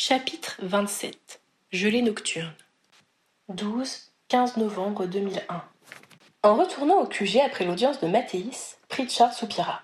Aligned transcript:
Chapitre 0.00 0.54
27 0.62 1.40
Gelée 1.72 2.02
nocturne 2.02 2.54
12-15 3.52 4.56
novembre 4.56 5.06
2001 5.06 5.64
En 6.44 6.54
retournant 6.54 7.00
au 7.00 7.06
QG 7.06 7.40
après 7.44 7.64
l'audience 7.64 7.98
de 7.98 8.06
Mathéis, 8.06 8.76
Pritchard 8.88 9.32
soupira. 9.32 9.82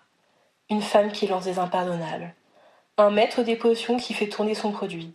Une 0.70 0.82
femme 0.82 1.10
qui 1.10 1.26
lance 1.26 1.46
des 1.46 1.58
impardonnables. 1.58 2.32
Un 2.96 3.10
maître 3.10 3.42
des 3.42 3.56
potions 3.56 3.96
qui 3.96 4.14
fait 4.14 4.28
tourner 4.28 4.54
son 4.54 4.70
produit. 4.70 5.12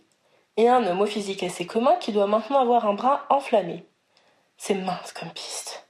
Et 0.58 0.68
un 0.68 0.86
homme 0.86 1.00
au 1.00 1.06
physique 1.06 1.44
assez 1.44 1.64
commun 1.64 1.96
qui 1.96 2.12
doit 2.12 2.26
maintenant 2.26 2.60
avoir 2.60 2.84
un 2.84 2.92
bras 2.92 3.24
enflammé. 3.30 3.86
C'est 4.58 4.74
mince 4.74 5.14
comme 5.14 5.30
piste. 5.30 5.88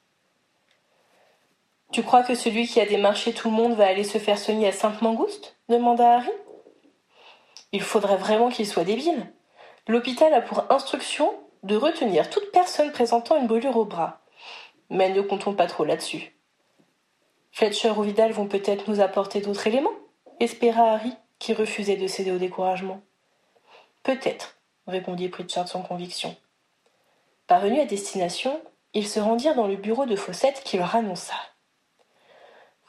Tu 1.90 2.04
crois 2.04 2.22
que 2.22 2.36
celui 2.36 2.68
qui 2.68 2.80
a 2.80 2.86
démarché 2.86 3.32
tout 3.32 3.50
le 3.50 3.56
monde 3.56 3.74
va 3.74 3.88
aller 3.88 4.04
se 4.04 4.18
faire 4.18 4.38
soigner 4.38 4.68
à 4.68 4.72
Sainte-Mangouste? 4.72 5.56
demanda 5.68 6.18
Harry. 6.18 6.30
Il 7.72 7.82
faudrait 7.82 8.16
vraiment 8.16 8.48
qu'il 8.48 8.66
soit 8.66 8.84
débile. 8.84 9.32
L'hôpital 9.86 10.32
a 10.34 10.42
pour 10.42 10.70
instruction 10.70 11.32
de 11.62 11.76
retenir 11.76 12.30
toute 12.30 12.50
personne 12.52 12.92
présentant 12.92 13.36
une 13.36 13.46
brûlure 13.46 13.76
au 13.76 13.84
bras. 13.84 14.20
Mais 14.88 15.10
ne 15.10 15.20
comptons 15.20 15.54
pas 15.54 15.66
trop 15.66 15.84
là-dessus. 15.84 16.34
Fletcher 17.52 17.90
ou 17.90 18.02
Vidal 18.02 18.32
vont 18.32 18.46
peut-être 18.46 18.88
nous 18.88 19.00
apporter 19.00 19.40
d'autres 19.40 19.66
éléments 19.66 19.90
espéra 20.40 20.94
Harry, 20.94 21.12
qui 21.38 21.52
refusait 21.52 21.96
de 21.96 22.06
céder 22.06 22.32
au 22.32 22.38
découragement. 22.38 23.02
Peut-être, 24.02 24.56
répondit 24.86 25.28
Pritchard 25.28 25.68
sans 25.68 25.82
conviction. 25.82 26.34
Parvenus 27.46 27.80
à 27.80 27.84
destination, 27.84 28.60
ils 28.94 29.06
se 29.06 29.20
rendirent 29.20 29.54
dans 29.54 29.66
le 29.66 29.76
bureau 29.76 30.06
de 30.06 30.16
Fawcett 30.16 30.62
qui 30.64 30.78
leur 30.78 30.96
annonça. 30.96 31.34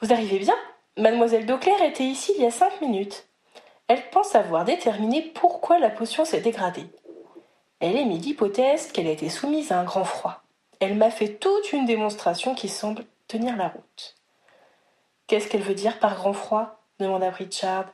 Vous 0.00 0.12
arrivez 0.12 0.38
bien 0.38 0.56
Mademoiselle 0.98 1.46
Dauclair 1.46 1.80
était 1.82 2.04
ici 2.04 2.32
il 2.36 2.42
y 2.42 2.46
a 2.46 2.50
cinq 2.50 2.80
minutes. 2.80 3.28
Elle 3.92 4.08
pense 4.08 4.34
avoir 4.34 4.64
déterminé 4.64 5.20
pourquoi 5.20 5.78
la 5.78 5.90
potion 5.90 6.24
s'est 6.24 6.40
dégradée. 6.40 6.86
Elle 7.78 7.94
émit 7.96 8.16
l'hypothèse 8.16 8.90
qu'elle 8.90 9.06
a 9.06 9.10
été 9.10 9.28
soumise 9.28 9.70
à 9.70 9.78
un 9.78 9.84
grand 9.84 10.04
froid. 10.04 10.40
Elle 10.80 10.96
m'a 10.96 11.10
fait 11.10 11.34
toute 11.34 11.74
une 11.74 11.84
démonstration 11.84 12.54
qui 12.54 12.70
semble 12.70 13.04
tenir 13.28 13.54
la 13.54 13.68
route. 13.68 14.16
Qu'est-ce 15.26 15.46
qu'elle 15.46 15.60
veut 15.60 15.74
dire 15.74 15.98
par 15.98 16.14
grand 16.14 16.32
froid? 16.32 16.80
demanda 17.00 17.30
Pritchard. 17.30 17.84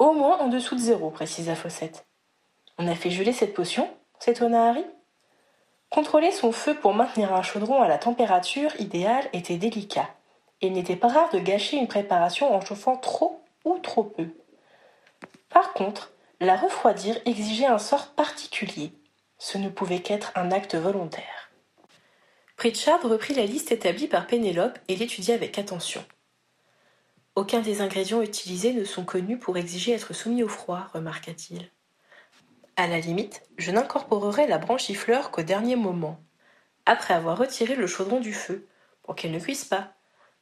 Au 0.00 0.10
moins 0.10 0.40
en 0.40 0.48
dessous 0.48 0.74
de 0.74 0.80
zéro, 0.80 1.10
précisa 1.10 1.54
Fawcett. 1.54 2.04
On 2.76 2.88
a 2.88 2.96
fait 2.96 3.10
geler 3.10 3.32
cette 3.32 3.54
potion? 3.54 3.88
s'étonna 4.18 4.70
Harry. 4.70 4.84
Contrôler 5.88 6.32
son 6.32 6.50
feu 6.50 6.74
pour 6.74 6.94
maintenir 6.94 7.32
un 7.32 7.42
chaudron 7.42 7.80
à 7.80 7.86
la 7.86 7.98
température 7.98 8.72
idéale 8.80 9.28
était 9.32 9.56
délicat 9.56 10.08
il 10.62 10.72
n'était 10.72 10.96
pas 10.96 11.08
rare 11.08 11.30
de 11.30 11.38
gâcher 11.38 11.76
une 11.76 11.86
préparation 11.86 12.52
en 12.54 12.60
chauffant 12.60 12.96
trop 12.96 13.40
ou 13.64 13.78
trop 13.78 14.04
peu. 14.04 14.28
Par 15.48 15.72
contre, 15.72 16.12
la 16.40 16.56
refroidir 16.56 17.18
exigeait 17.24 17.66
un 17.66 17.78
sort 17.78 18.12
particulier. 18.14 18.92
Ce 19.38 19.58
ne 19.58 19.68
pouvait 19.68 20.00
qu'être 20.00 20.32
un 20.34 20.50
acte 20.50 20.74
volontaire. 20.74 21.50
Pritchard 22.56 23.02
reprit 23.02 23.34
la 23.34 23.44
liste 23.44 23.70
établie 23.72 24.08
par 24.08 24.26
Pénélope 24.26 24.78
et 24.88 24.96
l'étudia 24.96 25.34
avec 25.34 25.58
attention. 25.58 26.04
Aucun 27.34 27.60
des 27.60 27.82
ingrédients 27.82 28.22
utilisés 28.22 28.72
ne 28.72 28.84
sont 28.84 29.04
connus 29.04 29.38
pour 29.38 29.58
exiger 29.58 29.92
être 29.92 30.14
soumis 30.14 30.42
au 30.42 30.48
froid, 30.48 30.88
remarqua-t-il. 30.94 31.70
À 32.76 32.86
la 32.86 32.98
limite, 32.98 33.42
je 33.58 33.70
n'incorporerai 33.70 34.46
la 34.46 34.56
branchifleur 34.56 35.30
qu'au 35.30 35.42
dernier 35.42 35.76
moment, 35.76 36.18
après 36.86 37.14
avoir 37.14 37.36
retiré 37.36 37.74
le 37.74 37.86
chaudron 37.86 38.20
du 38.20 38.32
feu, 38.32 38.66
pour 39.02 39.14
qu'elle 39.14 39.32
ne 39.32 39.40
cuise 39.40 39.64
pas, 39.64 39.92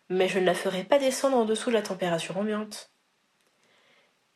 mais 0.09 0.29
je 0.29 0.39
ne 0.39 0.47
la 0.47 0.55
ferai 0.55 0.85
pas 0.85 0.99
descendre 0.99 1.37
en 1.37 1.45
dessous 1.45 1.71
de 1.71 1.75
la 1.75 1.83
température 1.83 2.37
ambiante. 2.37 2.94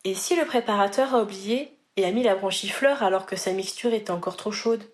Et 0.05 0.15
si 0.15 0.37
le 0.37 0.45
préparateur 0.45 1.15
a 1.15 1.23
oublié 1.23 1.77
et 1.97 2.05
a 2.05 2.13
mis 2.13 2.23
la 2.23 2.35
branchifleur 2.35 3.03
alors 3.03 3.27
que 3.27 3.37
sa 3.37 3.53
mixture 3.53 3.93
était 3.93 4.11
encore 4.11 4.37
trop 4.37 4.53
chaude? 4.53 4.85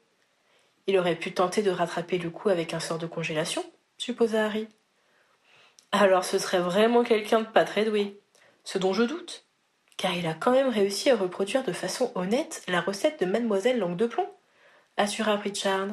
Il 0.86 0.98
aurait 0.98 1.16
pu 1.16 1.32
tenter 1.32 1.62
de 1.62 1.70
rattraper 1.70 2.18
le 2.18 2.30
coup 2.30 2.48
avec 2.48 2.74
un 2.74 2.80
sort 2.80 2.98
de 2.98 3.06
congélation, 3.06 3.64
supposa 3.98 4.46
Harry. 4.46 4.68
Alors 5.92 6.24
ce 6.24 6.38
serait 6.38 6.60
vraiment 6.60 7.04
quelqu'un 7.04 7.40
de 7.40 7.46
pas 7.46 7.64
très 7.64 7.84
doué, 7.84 8.20
ce 8.64 8.78
dont 8.78 8.92
je 8.92 9.04
doute, 9.04 9.46
car 9.96 10.14
il 10.14 10.26
a 10.26 10.34
quand 10.34 10.50
même 10.50 10.68
réussi 10.68 11.10
à 11.10 11.16
reproduire 11.16 11.64
de 11.64 11.72
façon 11.72 12.10
honnête 12.14 12.62
la 12.68 12.80
recette 12.80 13.20
de 13.20 13.26
mademoiselle 13.26 13.78
Langue 13.78 13.96
de 13.96 14.06
Plomb, 14.06 14.28
assura 14.96 15.38
Pritchard. 15.38 15.88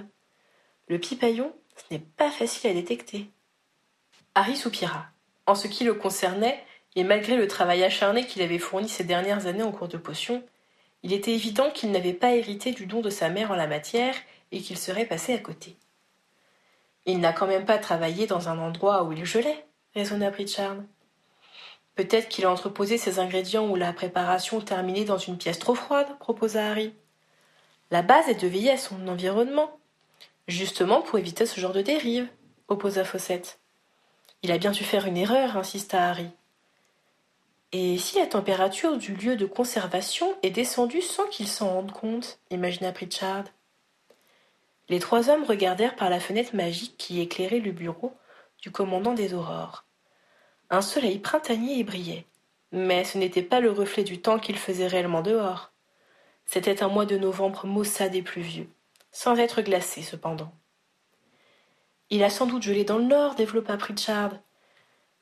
Le 0.87 0.99
pipaillon, 0.99 1.53
ce 1.77 1.93
n'est 1.93 1.99
pas 1.99 2.31
facile 2.31 2.71
à 2.71 2.73
détecter. 2.73 3.29
Harry 4.35 4.55
soupira. 4.55 5.05
En 5.45 5.55
ce 5.55 5.67
qui 5.67 5.83
le 5.83 5.93
concernait, 5.93 6.63
et 6.95 7.03
malgré 7.03 7.35
le 7.35 7.47
travail 7.47 7.83
acharné 7.83 8.25
qu'il 8.25 8.41
avait 8.41 8.59
fourni 8.59 8.89
ces 8.89 9.03
dernières 9.03 9.47
années 9.47 9.63
en 9.63 9.71
cours 9.71 9.87
de 9.87 9.97
potion, 9.97 10.43
il 11.03 11.13
était 11.13 11.33
évident 11.33 11.71
qu'il 11.71 11.91
n'avait 11.91 12.13
pas 12.13 12.35
hérité 12.35 12.71
du 12.71 12.85
don 12.85 13.01
de 13.01 13.09
sa 13.09 13.29
mère 13.29 13.51
en 13.51 13.55
la 13.55 13.67
matière 13.67 14.15
et 14.51 14.59
qu'il 14.59 14.77
serait 14.77 15.05
passé 15.05 15.33
à 15.33 15.39
côté. 15.39 15.77
Il 17.05 17.19
n'a 17.19 17.33
quand 17.33 17.47
même 17.47 17.65
pas 17.65 17.79
travaillé 17.79 18.27
dans 18.27 18.49
un 18.49 18.59
endroit 18.59 19.03
où 19.03 19.11
il 19.11 19.25
gelait, 19.25 19.65
raisonna 19.95 20.29
Pritchard. 20.29 20.75
Peut-être 21.95 22.29
qu'il 22.29 22.45
a 22.45 22.51
entreposé 22.51 22.97
ses 22.97 23.19
ingrédients 23.19 23.67
ou 23.67 23.75
la 23.75 23.93
préparation 23.93 24.61
terminée 24.61 25.05
dans 25.05 25.17
une 25.17 25.37
pièce 25.37 25.59
trop 25.59 25.75
froide, 25.75 26.07
proposa 26.19 26.67
Harry. 26.69 26.93
La 27.89 28.01
base 28.01 28.29
est 28.29 28.41
de 28.41 28.47
veiller 28.47 28.71
à 28.71 28.77
son 28.77 29.07
environnement, 29.07 29.79
justement 30.47 31.01
pour 31.01 31.19
éviter 31.19 31.45
ce 31.45 31.59
genre 31.59 31.73
de 31.73 31.81
dérive, 31.81 32.27
opposa 32.67 33.03
Fawcett. 33.03 33.59
Il 34.43 34.51
a 34.51 34.57
bien 34.57 34.71
dû 34.71 34.83
faire 34.83 35.05
une 35.05 35.17
erreur, 35.17 35.57
insista 35.57 36.07
Harry. 36.07 36.29
Et 37.73 37.97
si 37.97 38.19
la 38.19 38.27
température 38.27 38.97
du 38.97 39.13
lieu 39.13 39.37
de 39.37 39.45
conservation 39.45 40.35
est 40.43 40.49
descendue 40.49 41.01
sans 41.01 41.25
qu'il 41.27 41.47
s'en 41.47 41.69
rende 41.69 41.91
compte 41.91 42.39
imagina 42.49 42.91
Pritchard. 42.91 43.45
Les 44.89 44.99
trois 44.99 45.29
hommes 45.29 45.45
regardèrent 45.45 45.95
par 45.95 46.09
la 46.09 46.19
fenêtre 46.19 46.53
magique 46.53 46.97
qui 46.97 47.21
éclairait 47.21 47.59
le 47.59 47.71
bureau 47.71 48.13
du 48.61 48.71
commandant 48.71 49.13
des 49.13 49.33
aurores. 49.33 49.85
Un 50.69 50.81
soleil 50.81 51.19
printanier 51.19 51.75
y 51.75 51.83
brillait, 51.83 52.25
mais 52.73 53.05
ce 53.05 53.17
n'était 53.17 53.41
pas 53.41 53.61
le 53.61 53.71
reflet 53.71 54.03
du 54.03 54.21
temps 54.21 54.39
qu'il 54.39 54.57
faisait 54.57 54.87
réellement 54.87 55.21
dehors. 55.21 55.71
C'était 56.45 56.83
un 56.83 56.89
mois 56.89 57.05
de 57.05 57.17
novembre 57.17 57.65
maussade 57.65 58.15
et 58.15 58.21
pluvieux, 58.21 58.67
sans 59.13 59.37
être 59.37 59.61
glacé 59.61 60.01
cependant. 60.01 60.51
Il 62.09 62.23
a 62.23 62.29
sans 62.29 62.45
doute 62.45 62.63
gelé 62.63 62.83
dans 62.83 62.97
le 62.97 63.05
nord, 63.05 63.35
développa 63.35 63.77
Pritchard. 63.77 64.31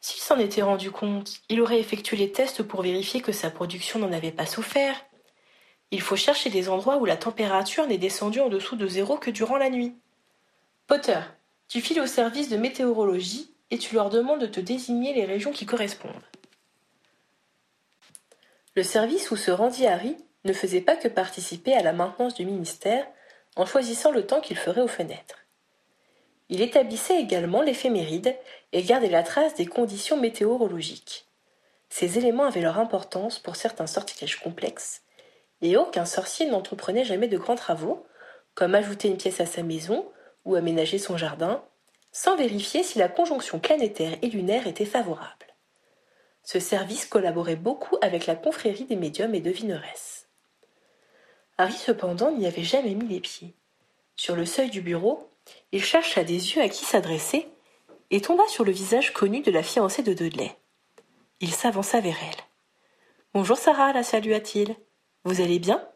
S'il 0.01 0.21
s'en 0.21 0.39
était 0.39 0.61
rendu 0.61 0.91
compte, 0.91 1.41
il 1.49 1.61
aurait 1.61 1.79
effectué 1.79 2.15
les 2.15 2.31
tests 2.31 2.63
pour 2.63 2.81
vérifier 2.81 3.21
que 3.21 3.31
sa 3.31 3.49
production 3.49 3.99
n'en 3.99 4.13
avait 4.13 4.31
pas 4.31 4.45
souffert. 4.45 4.95
Il 5.91 6.01
faut 6.01 6.15
chercher 6.15 6.49
des 6.49 6.69
endroits 6.69 6.97
où 6.97 7.05
la 7.05 7.17
température 7.17 7.87
n'est 7.87 7.97
descendue 7.97 8.39
en 8.39 8.49
dessous 8.49 8.75
de 8.75 8.87
zéro 8.87 9.17
que 9.17 9.31
durant 9.31 9.57
la 9.57 9.69
nuit. 9.69 9.95
Potter, 10.87 11.19
tu 11.67 11.81
files 11.81 11.99
au 11.99 12.07
service 12.07 12.49
de 12.49 12.57
météorologie 12.57 13.51
et 13.71 13.77
tu 13.77 13.95
leur 13.95 14.09
demandes 14.09 14.41
de 14.41 14.47
te 14.47 14.59
désigner 14.59 15.13
les 15.13 15.25
régions 15.25 15.51
qui 15.51 15.65
correspondent. 15.65 16.13
Le 18.75 18.83
service 18.83 19.31
où 19.31 19.35
se 19.35 19.51
rendit 19.51 19.87
Harry 19.87 20.15
ne 20.45 20.53
faisait 20.53 20.81
pas 20.81 20.95
que 20.95 21.07
participer 21.07 21.73
à 21.73 21.83
la 21.83 21.91
maintenance 21.91 22.35
du 22.35 22.45
ministère 22.45 23.05
en 23.55 23.65
choisissant 23.65 24.11
le 24.11 24.25
temps 24.25 24.41
qu'il 24.41 24.57
ferait 24.57 24.81
aux 24.81 24.87
fenêtres. 24.87 25.45
Il 26.49 26.61
établissait 26.61 27.19
également 27.19 27.61
l'éphéméride 27.61 28.35
et 28.71 28.83
gardait 28.83 29.09
la 29.09 29.23
trace 29.23 29.55
des 29.55 29.65
conditions 29.65 30.17
météorologiques. 30.17 31.27
Ces 31.89 32.17
éléments 32.17 32.45
avaient 32.45 32.61
leur 32.61 32.77
importance 32.77 33.39
pour 33.39 33.55
certains 33.55 33.87
sortilèges 33.87 34.39
complexes, 34.39 35.01
et 35.61 35.75
aucun 35.75 36.05
sorcier 36.05 36.45
n'entreprenait 36.45 37.03
jamais 37.03 37.27
de 37.27 37.37
grands 37.37 37.55
travaux, 37.55 38.05
comme 38.53 38.75
ajouter 38.75 39.07
une 39.07 39.17
pièce 39.17 39.39
à 39.41 39.45
sa 39.45 39.63
maison 39.63 40.09
ou 40.45 40.55
aménager 40.55 40.97
son 40.97 41.17
jardin, 41.17 41.63
sans 42.11 42.35
vérifier 42.35 42.83
si 42.83 42.99
la 42.99 43.07
conjonction 43.07 43.59
planétaire 43.59 44.17
et 44.21 44.27
lunaire 44.27 44.67
était 44.67 44.85
favorable. 44.85 45.47
Ce 46.43 46.59
service 46.59 47.05
collaborait 47.05 47.55
beaucoup 47.55 47.97
avec 48.01 48.25
la 48.25 48.35
confrérie 48.35 48.85
des 48.85 48.95
médiums 48.95 49.35
et 49.35 49.41
devineresses. 49.41 50.27
Harry 51.57 51.73
cependant 51.73 52.31
n'y 52.31 52.47
avait 52.47 52.63
jamais 52.63 52.95
mis 52.95 53.07
les 53.07 53.19
pieds. 53.19 53.53
Sur 54.15 54.35
le 54.35 54.45
seuil 54.45 54.69
du 54.69 54.81
bureau, 54.81 55.29
il 55.71 55.83
chercha 55.83 56.23
des 56.23 56.55
yeux 56.55 56.61
à 56.61 56.69
qui 56.69 56.85
s'adresser 56.85 57.47
et 58.11 58.21
tomba 58.21 58.47
sur 58.47 58.63
le 58.63 58.71
visage 58.71 59.13
connu 59.13 59.41
de 59.41 59.51
la 59.51 59.63
fiancée 59.63 60.03
de 60.03 60.13
Dudley. 60.13 60.55
Il 61.39 61.53
s'avança 61.53 61.99
vers 61.99 62.17
elle. 62.21 62.43
Bonjour 63.33 63.57
Sarah, 63.57 63.93
la 63.93 64.03
salua-t-il. 64.03 64.75
Vous 65.23 65.41
allez 65.41 65.59
bien? 65.59 65.87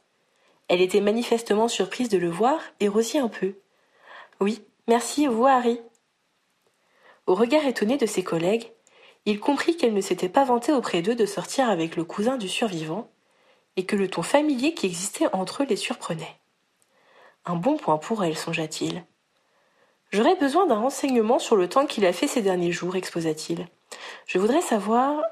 Elle 0.67 0.81
était 0.81 1.01
manifestement 1.01 1.67
surprise 1.67 2.09
de 2.09 2.17
le 2.17 2.29
voir 2.29 2.59
et 2.79 2.87
rosit 2.87 3.19
un 3.19 3.27
peu. 3.27 3.55
Oui, 4.39 4.63
merci, 4.87 5.27
vous, 5.27 5.45
Harry. 5.45 5.81
Au 7.25 7.35
regard 7.35 7.65
étonné 7.65 7.97
de 7.97 8.05
ses 8.05 8.23
collègues, 8.23 8.71
il 9.25 9.39
comprit 9.39 9.77
qu'elle 9.77 9.93
ne 9.93 10.01
s'était 10.01 10.29
pas 10.29 10.43
vantée 10.43 10.73
auprès 10.73 11.01
d'eux 11.01 11.15
de 11.15 11.25
sortir 11.25 11.69
avec 11.69 11.95
le 11.95 12.03
cousin 12.03 12.37
du 12.37 12.49
survivant, 12.49 13.09
et 13.75 13.85
que 13.85 13.95
le 13.95 14.07
ton 14.07 14.21
familier 14.21 14.73
qui 14.73 14.85
existait 14.85 15.33
entre 15.33 15.63
eux 15.63 15.65
les 15.65 15.75
surprenait. 15.75 16.39
Un 17.45 17.55
bon 17.55 17.77
point 17.77 17.97
pour 17.97 18.23
elle, 18.23 18.37
songea-t-il. 18.37 19.03
J'aurais 20.13 20.35
besoin 20.35 20.67
d'un 20.67 20.77
renseignement 20.77 21.39
sur 21.39 21.55
le 21.55 21.67
temps 21.67 21.87
qu'il 21.87 22.05
a 22.05 22.13
fait 22.13 22.27
ces 22.27 22.43
derniers 22.43 22.71
jours, 22.71 22.95
exposa-t-il. 22.95 23.67
Je 24.27 24.37
voudrais 24.37 24.61
savoir. 24.61 25.23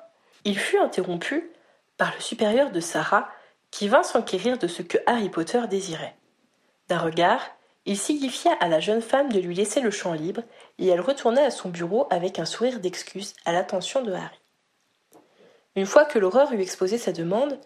Il 0.44 0.58
fut 0.58 0.80
interrompu 0.80 1.52
par 1.98 2.12
le 2.16 2.20
supérieur 2.20 2.72
de 2.72 2.80
Sarah, 2.80 3.30
qui 3.70 3.88
vint 3.88 4.02
s'enquérir 4.02 4.58
de 4.58 4.68
ce 4.68 4.82
que 4.82 4.98
Harry 5.06 5.30
Potter 5.30 5.62
désirait. 5.70 6.16
D'un 6.88 6.98
regard, 6.98 7.42
il 7.86 7.96
signifia 7.96 8.54
à 8.54 8.70
la 8.70 8.80
jeune 8.80 9.04
femme 9.04 9.32
de 9.32 9.40
lui 9.40 9.54
laisser 9.54 9.82
le 9.82 9.92
champ 9.92 10.14
libre, 10.14 10.42
et 10.80 10.88
elle 10.88 11.00
retourna 11.00 11.44
à 11.44 11.52
son 11.52 11.70
bureau 11.70 12.08
avec 12.10 12.40
un 12.40 12.46
sourire 12.46 12.80
d'excuse 12.80 13.36
à 13.46 13.52
l'attention 13.52 14.02
de 14.02 14.12
Harry. 14.12 14.42
Une 15.76 15.86
fois 15.86 16.06
que 16.06 16.18
l'horreur 16.18 16.52
eut 16.54 16.60
exposé 16.62 16.98
sa 16.98 17.12
demande, 17.12 17.60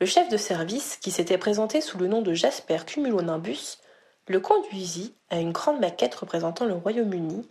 le 0.00 0.06
chef 0.06 0.28
de 0.28 0.36
service, 0.36 0.98
qui 0.98 1.12
s'était 1.12 1.38
présenté 1.38 1.80
sous 1.80 1.96
le 1.96 2.08
nom 2.08 2.20
de 2.20 2.34
Jasper 2.34 2.80
Cumulonimbus, 2.86 3.78
le 4.28 4.40
conduisit 4.40 5.14
à 5.30 5.40
une 5.40 5.52
grande 5.52 5.80
maquette 5.80 6.14
représentant 6.14 6.64
le 6.64 6.74
Royaume-Uni, 6.74 7.48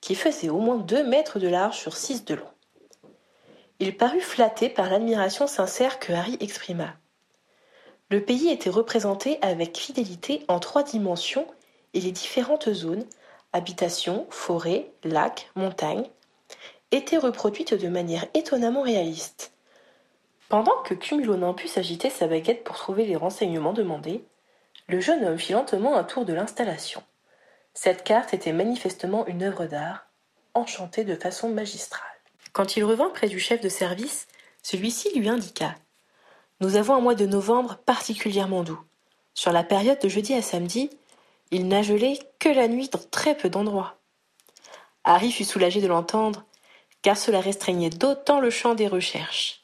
qui 0.00 0.14
faisait 0.14 0.48
au 0.48 0.58
moins 0.58 0.76
deux 0.76 1.04
mètres 1.04 1.38
de 1.38 1.48
large 1.48 1.78
sur 1.78 1.96
six 1.96 2.24
de 2.24 2.34
long. 2.34 2.50
Il 3.78 3.96
parut 3.96 4.20
flatté 4.20 4.68
par 4.68 4.90
l'admiration 4.90 5.46
sincère 5.46 5.98
que 5.98 6.12
Harry 6.12 6.36
exprima. 6.40 6.94
Le 8.10 8.22
pays 8.22 8.50
était 8.50 8.70
représenté 8.70 9.38
avec 9.40 9.78
fidélité 9.78 10.44
en 10.48 10.58
trois 10.58 10.82
dimensions 10.82 11.46
et 11.94 12.00
les 12.00 12.12
différentes 12.12 12.72
zones, 12.72 13.06
habitations, 13.52 14.26
forêts, 14.30 14.90
lacs, 15.04 15.50
montagnes, 15.54 16.06
étaient 16.90 17.16
reproduites 17.16 17.74
de 17.74 17.88
manière 17.88 18.26
étonnamment 18.34 18.82
réaliste. 18.82 19.52
Pendant 20.48 20.76
que 20.84 20.94
Cumulonimbus 20.94 21.70
agitait 21.76 22.10
sa 22.10 22.26
baguette 22.26 22.64
pour 22.64 22.76
trouver 22.76 23.06
les 23.06 23.16
renseignements 23.16 23.72
demandés, 23.72 24.24
le 24.90 25.00
jeune 25.00 25.24
homme 25.24 25.38
fit 25.38 25.52
lentement 25.52 25.96
un 25.96 26.04
tour 26.04 26.24
de 26.24 26.34
l'installation. 26.34 27.02
Cette 27.72 28.04
carte 28.04 28.34
était 28.34 28.52
manifestement 28.52 29.26
une 29.26 29.42
œuvre 29.42 29.66
d'art, 29.66 30.06
enchantée 30.54 31.04
de 31.04 31.14
façon 31.14 31.48
magistrale. 31.48 32.04
Quand 32.52 32.76
il 32.76 32.84
revint 32.84 33.10
près 33.10 33.28
du 33.28 33.38
chef 33.38 33.60
de 33.60 33.68
service, 33.68 34.26
celui-ci 34.62 35.18
lui 35.18 35.28
indiqua 35.28 35.74
nous 36.60 36.76
avons 36.76 36.94
un 36.94 37.00
mois 37.00 37.14
de 37.14 37.24
novembre 37.24 37.78
particulièrement 37.86 38.62
doux. 38.62 38.80
Sur 39.32 39.50
la 39.50 39.64
période 39.64 39.98
de 39.98 40.10
jeudi 40.10 40.34
à 40.34 40.42
samedi, 40.42 40.90
il 41.50 41.68
n'a 41.68 41.80
gelé 41.80 42.18
que 42.38 42.50
la 42.50 42.68
nuit 42.68 42.90
dans 42.90 43.00
très 43.10 43.34
peu 43.34 43.48
d'endroits. 43.48 43.96
Harry 45.04 45.32
fut 45.32 45.44
soulagé 45.44 45.80
de 45.80 45.86
l'entendre, 45.86 46.44
car 47.00 47.16
cela 47.16 47.40
restreignait 47.40 47.88
d'autant 47.88 48.40
le 48.40 48.50
champ 48.50 48.74
des 48.74 48.88
recherches. 48.88 49.62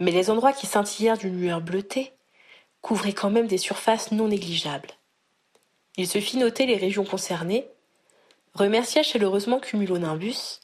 Mais 0.00 0.12
les 0.12 0.30
endroits 0.30 0.54
qui 0.54 0.66
scintillèrent 0.66 1.18
d'une 1.18 1.38
lueur 1.38 1.60
bleutée 1.60 2.13
couvraient 2.84 3.14
quand 3.14 3.30
même 3.30 3.46
des 3.46 3.56
surfaces 3.56 4.12
non 4.12 4.28
négligeables. 4.28 4.90
Il 5.96 6.06
se 6.06 6.20
fit 6.20 6.36
noter 6.36 6.66
les 6.66 6.76
régions 6.76 7.06
concernées, 7.06 7.66
remercia 8.52 9.02
chaleureusement 9.02 9.58
Cumulonimbus, 9.58 10.60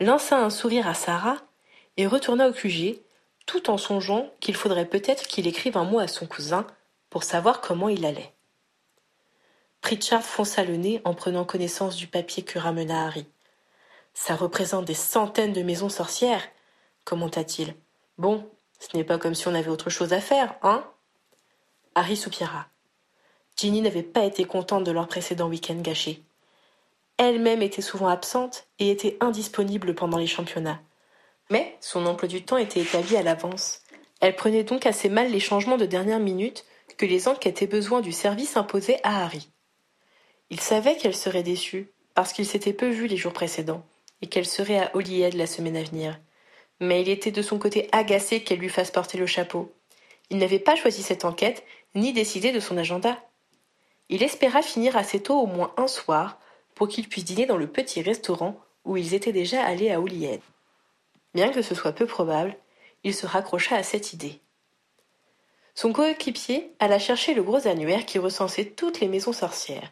lança 0.00 0.38
un 0.38 0.48
sourire 0.48 0.88
à 0.88 0.94
Sarah 0.94 1.36
et 1.98 2.06
retourna 2.06 2.48
au 2.48 2.52
QG 2.52 3.00
tout 3.44 3.68
en 3.68 3.76
songeant 3.76 4.30
qu'il 4.40 4.56
faudrait 4.56 4.88
peut-être 4.88 5.26
qu'il 5.26 5.46
écrive 5.46 5.76
un 5.76 5.84
mot 5.84 5.98
à 5.98 6.08
son 6.08 6.26
cousin 6.26 6.66
pour 7.10 7.22
savoir 7.22 7.60
comment 7.60 7.90
il 7.90 8.06
allait. 8.06 8.32
Pritchard 9.82 10.22
fonça 10.22 10.64
le 10.64 10.76
nez 10.76 11.02
en 11.04 11.12
prenant 11.12 11.44
connaissance 11.44 11.96
du 11.96 12.06
papier 12.06 12.44
que 12.44 12.58
ramena 12.58 13.04
Harry. 13.04 13.26
Ça 14.14 14.36
représente 14.36 14.86
des 14.86 14.94
centaines 14.94 15.52
de 15.52 15.62
maisons 15.62 15.90
sorcières, 15.90 16.48
commenta-t-il. 17.04 17.74
Bon, 18.16 18.48
ce 18.80 18.96
n'est 18.96 19.04
pas 19.04 19.18
comme 19.18 19.34
si 19.34 19.48
on 19.48 19.54
avait 19.54 19.68
autre 19.68 19.90
chose 19.90 20.14
à 20.14 20.20
faire, 20.22 20.54
hein? 20.62 20.82
Harry 21.94 22.16
soupira. 22.16 22.66
Ginny 23.56 23.82
n'avait 23.82 24.02
pas 24.02 24.24
été 24.24 24.44
contente 24.44 24.84
de 24.84 24.92
leur 24.92 25.08
précédent 25.08 25.48
week-end 25.48 25.76
gâché. 25.76 26.22
Elle-même 27.18 27.62
était 27.62 27.82
souvent 27.82 28.08
absente 28.08 28.66
et 28.78 28.90
était 28.90 29.16
indisponible 29.20 29.94
pendant 29.94 30.18
les 30.18 30.26
championnats. 30.26 30.80
Mais 31.50 31.76
son 31.80 32.06
emploi 32.06 32.28
du 32.28 32.44
temps 32.44 32.56
était 32.56 32.80
établi 32.80 33.16
à 33.16 33.22
l'avance. 33.22 33.82
Elle 34.20 34.36
prenait 34.36 34.64
donc 34.64 34.86
assez 34.86 35.08
mal 35.08 35.30
les 35.30 35.40
changements 35.40 35.76
de 35.76 35.86
dernière 35.86 36.20
minute 36.20 36.64
que 36.96 37.06
les 37.06 37.28
enquêtes 37.28 37.62
et 37.62 37.66
besoins 37.66 38.00
du 38.00 38.12
service 38.12 38.56
imposaient 38.56 39.00
à 39.02 39.22
Harry. 39.24 39.50
Il 40.50 40.60
savait 40.60 40.96
qu'elle 40.96 41.14
serait 41.14 41.42
déçue, 41.42 41.90
parce 42.14 42.32
qu'il 42.32 42.46
s'était 42.46 42.72
peu 42.72 42.88
vu 42.88 43.06
les 43.06 43.16
jours 43.16 43.32
précédents, 43.32 43.84
et 44.20 44.26
qu'elle 44.26 44.46
serait 44.46 44.78
à 44.78 44.94
Holyhead 44.94 45.34
la 45.34 45.46
semaine 45.46 45.76
à 45.76 45.82
venir. 45.82 46.18
Mais 46.80 47.02
il 47.02 47.08
était 47.08 47.30
de 47.30 47.42
son 47.42 47.58
côté 47.58 47.88
agacé 47.92 48.42
qu'elle 48.42 48.58
lui 48.58 48.68
fasse 48.68 48.90
porter 48.90 49.18
le 49.18 49.26
chapeau. 49.26 49.72
Il 50.30 50.38
n'avait 50.38 50.58
pas 50.58 50.76
choisi 50.76 51.02
cette 51.02 51.24
enquête, 51.24 51.64
ni 51.94 52.12
décidé 52.12 52.52
de 52.52 52.60
son 52.60 52.76
agenda. 52.76 53.18
Il 54.08 54.22
espéra 54.22 54.62
finir 54.62 54.96
assez 54.96 55.22
tôt 55.22 55.40
au 55.40 55.46
moins 55.46 55.72
un 55.76 55.86
soir, 55.86 56.38
pour 56.74 56.88
qu'ils 56.88 57.08
puissent 57.08 57.24
dîner 57.24 57.46
dans 57.46 57.56
le 57.56 57.66
petit 57.66 58.02
restaurant 58.02 58.58
où 58.84 58.96
ils 58.96 59.14
étaient 59.14 59.32
déjà 59.32 59.64
allés 59.64 59.90
à 59.90 60.00
Holyhead. 60.00 60.40
Bien 61.34 61.50
que 61.50 61.62
ce 61.62 61.74
soit 61.74 61.92
peu 61.92 62.06
probable, 62.06 62.56
il 63.04 63.14
se 63.14 63.26
raccrocha 63.26 63.76
à 63.76 63.82
cette 63.82 64.12
idée. 64.12 64.40
Son 65.74 65.92
coéquipier 65.92 66.72
alla 66.78 66.98
chercher 66.98 67.34
le 67.34 67.42
gros 67.42 67.66
annuaire 67.66 68.04
qui 68.04 68.18
recensait 68.18 68.66
toutes 68.66 69.00
les 69.00 69.08
maisons 69.08 69.32
sorcières, 69.32 69.90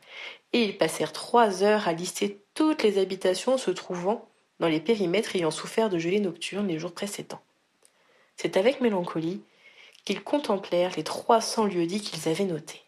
et 0.53 0.63
ils 0.63 0.77
passèrent 0.77 1.13
trois 1.13 1.63
heures 1.63 1.89
à 1.89 1.93
lister 1.93 2.43
toutes 2.55 2.83
les 2.83 2.99
habitations 2.99 3.57
se 3.57 3.71
trouvant 3.71 4.29
dans 4.59 4.69
les 4.69 4.81
périmètres 4.81 5.37
ayant 5.37 5.51
souffert 5.51 5.89
de 5.89 5.99
gelées 5.99 6.21
nocturnes 6.21 6.69
les 6.69 6.79
jours 6.79 6.93
précédents. 6.93 7.41
C'est 8.37 8.57
avec 8.57 8.81
mélancolie 8.81 9.43
qu'ils 10.05 10.23
contemplèrent 10.23 10.97
les 10.97 11.05
trois 11.05 11.41
cents 11.41 11.67
lieux-dits 11.67 12.01
qu'ils 12.01 12.29
avaient 12.29 12.45
notés. 12.45 12.83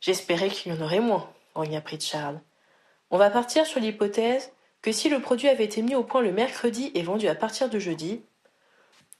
J'espérais 0.00 0.48
qu'il 0.48 0.72
y 0.72 0.76
en 0.76 0.82
aurait 0.82 1.00
moins, 1.00 1.30
grogna 1.54 1.80
Pritchard. 1.80 2.34
On 3.10 3.18
va 3.18 3.30
partir 3.30 3.66
sur 3.66 3.80
l'hypothèse 3.80 4.52
que 4.80 4.92
si 4.92 5.08
le 5.08 5.20
produit 5.20 5.48
avait 5.48 5.64
été 5.64 5.82
mis 5.82 5.94
au 5.94 6.02
point 6.02 6.22
le 6.22 6.32
mercredi 6.32 6.90
et 6.94 7.02
vendu 7.02 7.28
à 7.28 7.34
partir 7.34 7.70
de 7.70 7.78
jeudi, 7.78 8.22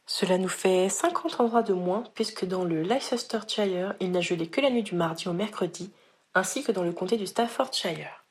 cela 0.06 0.38
nous 0.38 0.48
fait 0.48 0.88
cinquante 0.88 1.40
endroits 1.40 1.62
de 1.62 1.72
moins, 1.72 2.04
puisque 2.14 2.44
dans 2.44 2.64
le 2.64 2.82
Leicestershire, 2.82 3.94
il 4.00 4.10
n'a 4.10 4.20
gelé 4.20 4.48
que 4.48 4.60
la 4.60 4.70
nuit 4.70 4.82
du 4.82 4.96
mardi 4.96 5.28
au 5.28 5.32
mercredi, 5.32 5.92
ainsi 6.34 6.64
que 6.64 6.72
dans 6.72 6.82
le 6.82 6.92
comté 6.92 7.16
du 7.16 7.26
Staffordshire. 7.26 8.24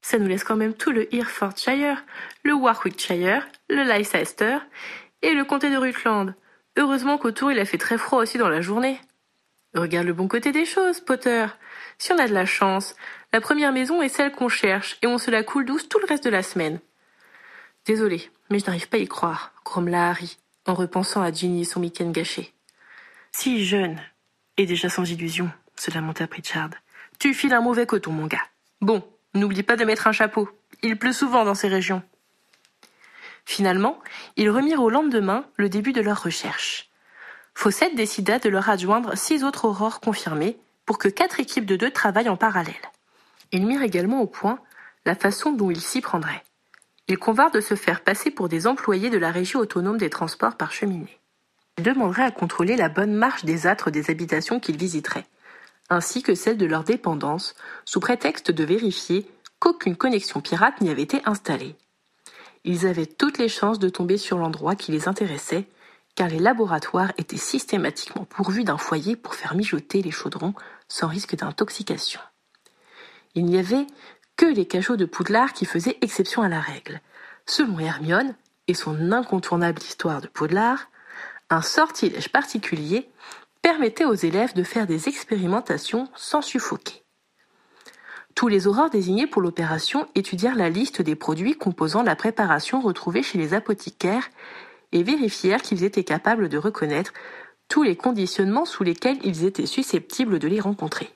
Ça 0.00 0.18
nous 0.18 0.26
laisse 0.26 0.44
quand 0.44 0.56
même 0.56 0.72
tout 0.72 0.90
le 0.90 1.14
Herefordshire, 1.14 2.02
le 2.42 2.54
Warwickshire, 2.54 3.46
le 3.68 3.82
Leicester 3.82 4.56
et 5.22 5.34
le 5.34 5.44
comté 5.44 5.70
de 5.70 5.76
Rutland. 5.76 6.34
Heureusement 6.76 7.18
qu'autour 7.18 7.50
il 7.50 7.58
a 7.58 7.64
fait 7.64 7.78
très 7.78 7.98
froid 7.98 8.20
aussi 8.20 8.38
dans 8.38 8.48
la 8.48 8.60
journée. 8.60 9.00
Regarde 9.74 10.06
le 10.06 10.12
bon 10.12 10.28
côté 10.28 10.52
des 10.52 10.64
choses, 10.64 11.00
Potter. 11.00 11.46
Si 11.98 12.12
on 12.12 12.18
a 12.18 12.28
de 12.28 12.34
la 12.34 12.46
chance, 12.46 12.94
la 13.32 13.40
première 13.40 13.72
maison 13.72 14.00
est 14.00 14.08
celle 14.08 14.32
qu'on 14.32 14.48
cherche, 14.48 14.98
et 15.02 15.06
on 15.06 15.18
se 15.18 15.30
la 15.30 15.42
coule 15.42 15.66
douce 15.66 15.88
tout 15.88 15.98
le 15.98 16.06
reste 16.06 16.24
de 16.24 16.30
la 16.30 16.42
semaine. 16.42 16.80
Désolé, 17.84 18.30
mais 18.50 18.58
je 18.58 18.66
n'arrive 18.66 18.88
pas 18.88 18.96
à 18.96 19.00
y 19.00 19.08
croire, 19.08 19.52
grommela 19.64 20.08
Harry, 20.08 20.38
en 20.66 20.74
repensant 20.74 21.22
à 21.22 21.32
Ginny 21.32 21.62
et 21.62 21.64
son 21.64 21.80
week-end 21.80 22.10
gâché. 22.10 22.54
Si 23.32 23.64
jeune, 23.64 24.00
et 24.56 24.66
déjà 24.66 24.88
sans 24.88 25.08
illusion, 25.10 25.50
se 25.76 25.90
lamenta 25.90 26.26
Pritchard. 26.26 26.70
Tu 27.18 27.34
files 27.34 27.54
un 27.54 27.60
mauvais 27.60 27.86
coton, 27.86 28.12
mon 28.12 28.26
gars. 28.26 28.46
Bon, 28.80 29.04
n'oublie 29.34 29.62
pas 29.62 29.76
de 29.76 29.84
mettre 29.84 30.06
un 30.06 30.12
chapeau. 30.12 30.48
Il 30.82 30.98
pleut 30.98 31.12
souvent 31.12 31.44
dans 31.44 31.54
ces 31.54 31.68
régions. 31.68 32.02
Finalement, 33.48 33.98
ils 34.36 34.50
remirent 34.50 34.82
au 34.82 34.90
lendemain 34.90 35.46
le 35.56 35.70
début 35.70 35.94
de 35.94 36.02
leur 36.02 36.22
recherche. 36.22 36.90
Fawcett 37.54 37.94
décida 37.96 38.38
de 38.38 38.50
leur 38.50 38.68
adjoindre 38.68 39.16
six 39.16 39.42
autres 39.42 39.64
aurores 39.64 40.00
confirmées 40.00 40.58
pour 40.84 40.98
que 40.98 41.08
quatre 41.08 41.40
équipes 41.40 41.64
de 41.64 41.74
deux 41.74 41.90
travaillent 41.90 42.28
en 42.28 42.36
parallèle. 42.36 42.74
Ils 43.50 43.66
mirent 43.66 43.82
également 43.82 44.20
au 44.20 44.26
point 44.26 44.58
la 45.06 45.14
façon 45.14 45.50
dont 45.50 45.70
ils 45.70 45.80
s'y 45.80 46.02
prendraient. 46.02 46.44
Ils 47.08 47.16
convinrent 47.16 47.50
de 47.50 47.62
se 47.62 47.74
faire 47.74 48.02
passer 48.04 48.30
pour 48.30 48.50
des 48.50 48.66
employés 48.66 49.08
de 49.08 49.16
la 49.16 49.30
régie 49.30 49.56
autonome 49.56 49.96
des 49.96 50.10
transports 50.10 50.58
par 50.58 50.70
cheminée. 50.70 51.18
Ils 51.78 51.84
demanderaient 51.84 52.24
à 52.24 52.30
contrôler 52.30 52.76
la 52.76 52.90
bonne 52.90 53.14
marche 53.14 53.46
des 53.46 53.66
âtres 53.66 53.90
des 53.90 54.10
habitations 54.10 54.60
qu'ils 54.60 54.76
visiteraient, 54.76 55.26
ainsi 55.88 56.22
que 56.22 56.34
celle 56.34 56.58
de 56.58 56.66
leurs 56.66 56.84
dépendances, 56.84 57.54
sous 57.86 57.98
prétexte 57.98 58.50
de 58.50 58.64
vérifier 58.64 59.26
qu'aucune 59.58 59.96
connexion 59.96 60.42
pirate 60.42 60.82
n'y 60.82 60.90
avait 60.90 61.00
été 61.00 61.22
installée. 61.24 61.76
Ils 62.64 62.86
avaient 62.86 63.06
toutes 63.06 63.38
les 63.38 63.48
chances 63.48 63.78
de 63.78 63.88
tomber 63.88 64.16
sur 64.16 64.38
l'endroit 64.38 64.74
qui 64.74 64.92
les 64.92 65.08
intéressait, 65.08 65.68
car 66.14 66.28
les 66.28 66.38
laboratoires 66.38 67.12
étaient 67.16 67.36
systématiquement 67.36 68.24
pourvus 68.24 68.64
d'un 68.64 68.78
foyer 68.78 69.16
pour 69.16 69.34
faire 69.34 69.54
mijoter 69.54 70.02
les 70.02 70.10
chaudrons 70.10 70.54
sans 70.88 71.06
risque 71.06 71.36
d'intoxication. 71.36 72.20
Il 73.34 73.44
n'y 73.44 73.58
avait 73.58 73.86
que 74.36 74.46
les 74.46 74.66
cachots 74.66 74.96
de 74.96 75.04
Poudlard 75.04 75.52
qui 75.52 75.64
faisaient 75.64 75.98
exception 76.00 76.42
à 76.42 76.48
la 76.48 76.60
règle. 76.60 77.00
Selon 77.46 77.78
Hermione 77.78 78.34
et 78.66 78.74
son 78.74 79.12
incontournable 79.12 79.80
histoire 79.82 80.20
de 80.20 80.28
Poudlard, 80.28 80.88
un 81.50 81.62
sortilège 81.62 82.30
particulier 82.30 83.08
permettait 83.62 84.04
aux 84.04 84.14
élèves 84.14 84.54
de 84.54 84.62
faire 84.62 84.86
des 84.86 85.08
expérimentations 85.08 86.08
sans 86.14 86.42
suffoquer. 86.42 87.04
Tous 88.38 88.46
les 88.46 88.68
aurores 88.68 88.88
désignés 88.88 89.26
pour 89.26 89.42
l'opération 89.42 90.06
étudièrent 90.14 90.54
la 90.54 90.70
liste 90.70 91.02
des 91.02 91.16
produits 91.16 91.56
composant 91.56 92.04
la 92.04 92.14
préparation 92.14 92.80
retrouvée 92.80 93.24
chez 93.24 93.36
les 93.36 93.52
apothicaires 93.52 94.30
et 94.92 95.02
vérifièrent 95.02 95.60
qu'ils 95.60 95.82
étaient 95.82 96.04
capables 96.04 96.48
de 96.48 96.56
reconnaître 96.56 97.12
tous 97.66 97.82
les 97.82 97.96
conditionnements 97.96 98.64
sous 98.64 98.84
lesquels 98.84 99.18
ils 99.24 99.44
étaient 99.44 99.66
susceptibles 99.66 100.38
de 100.38 100.46
les 100.46 100.60
rencontrer. 100.60 101.10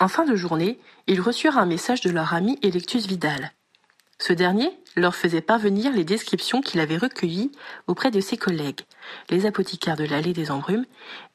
En 0.00 0.08
fin 0.08 0.24
de 0.24 0.34
journée, 0.36 0.80
ils 1.06 1.20
reçurent 1.20 1.58
un 1.58 1.66
message 1.66 2.00
de 2.00 2.08
leur 2.08 2.32
ami 2.32 2.58
Electus 2.62 3.06
Vidal. 3.06 3.52
Ce 4.18 4.32
dernier, 4.32 4.70
leur 4.96 5.14
faisait 5.14 5.42
parvenir 5.42 5.92
les 5.92 6.04
descriptions 6.04 6.62
qu'il 6.62 6.80
avait 6.80 6.96
recueillies 6.96 7.52
auprès 7.88 8.10
de 8.10 8.20
ses 8.20 8.38
collègues, 8.38 8.86
les 9.28 9.44
apothicaires 9.44 9.98
de 9.98 10.04
l'allée 10.04 10.32
des 10.32 10.50
embrumes 10.50 10.86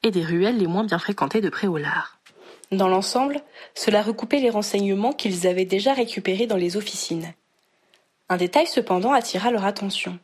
et 0.02 0.10
des 0.10 0.24
ruelles 0.24 0.58
les 0.58 0.66
moins 0.66 0.82
bien 0.82 0.98
fréquentées 0.98 1.40
de 1.40 1.50
Préolard. 1.50 2.15
Dans 2.72 2.88
l'ensemble, 2.88 3.40
cela 3.74 4.02
recoupait 4.02 4.40
les 4.40 4.50
renseignements 4.50 5.12
qu'ils 5.12 5.46
avaient 5.46 5.64
déjà 5.64 5.92
récupérés 5.92 6.46
dans 6.46 6.56
les 6.56 6.76
officines. 6.76 7.32
Un 8.28 8.36
détail 8.36 8.66
cependant 8.66 9.12
attira 9.12 9.50
leur 9.50 9.64
attention. 9.64 10.18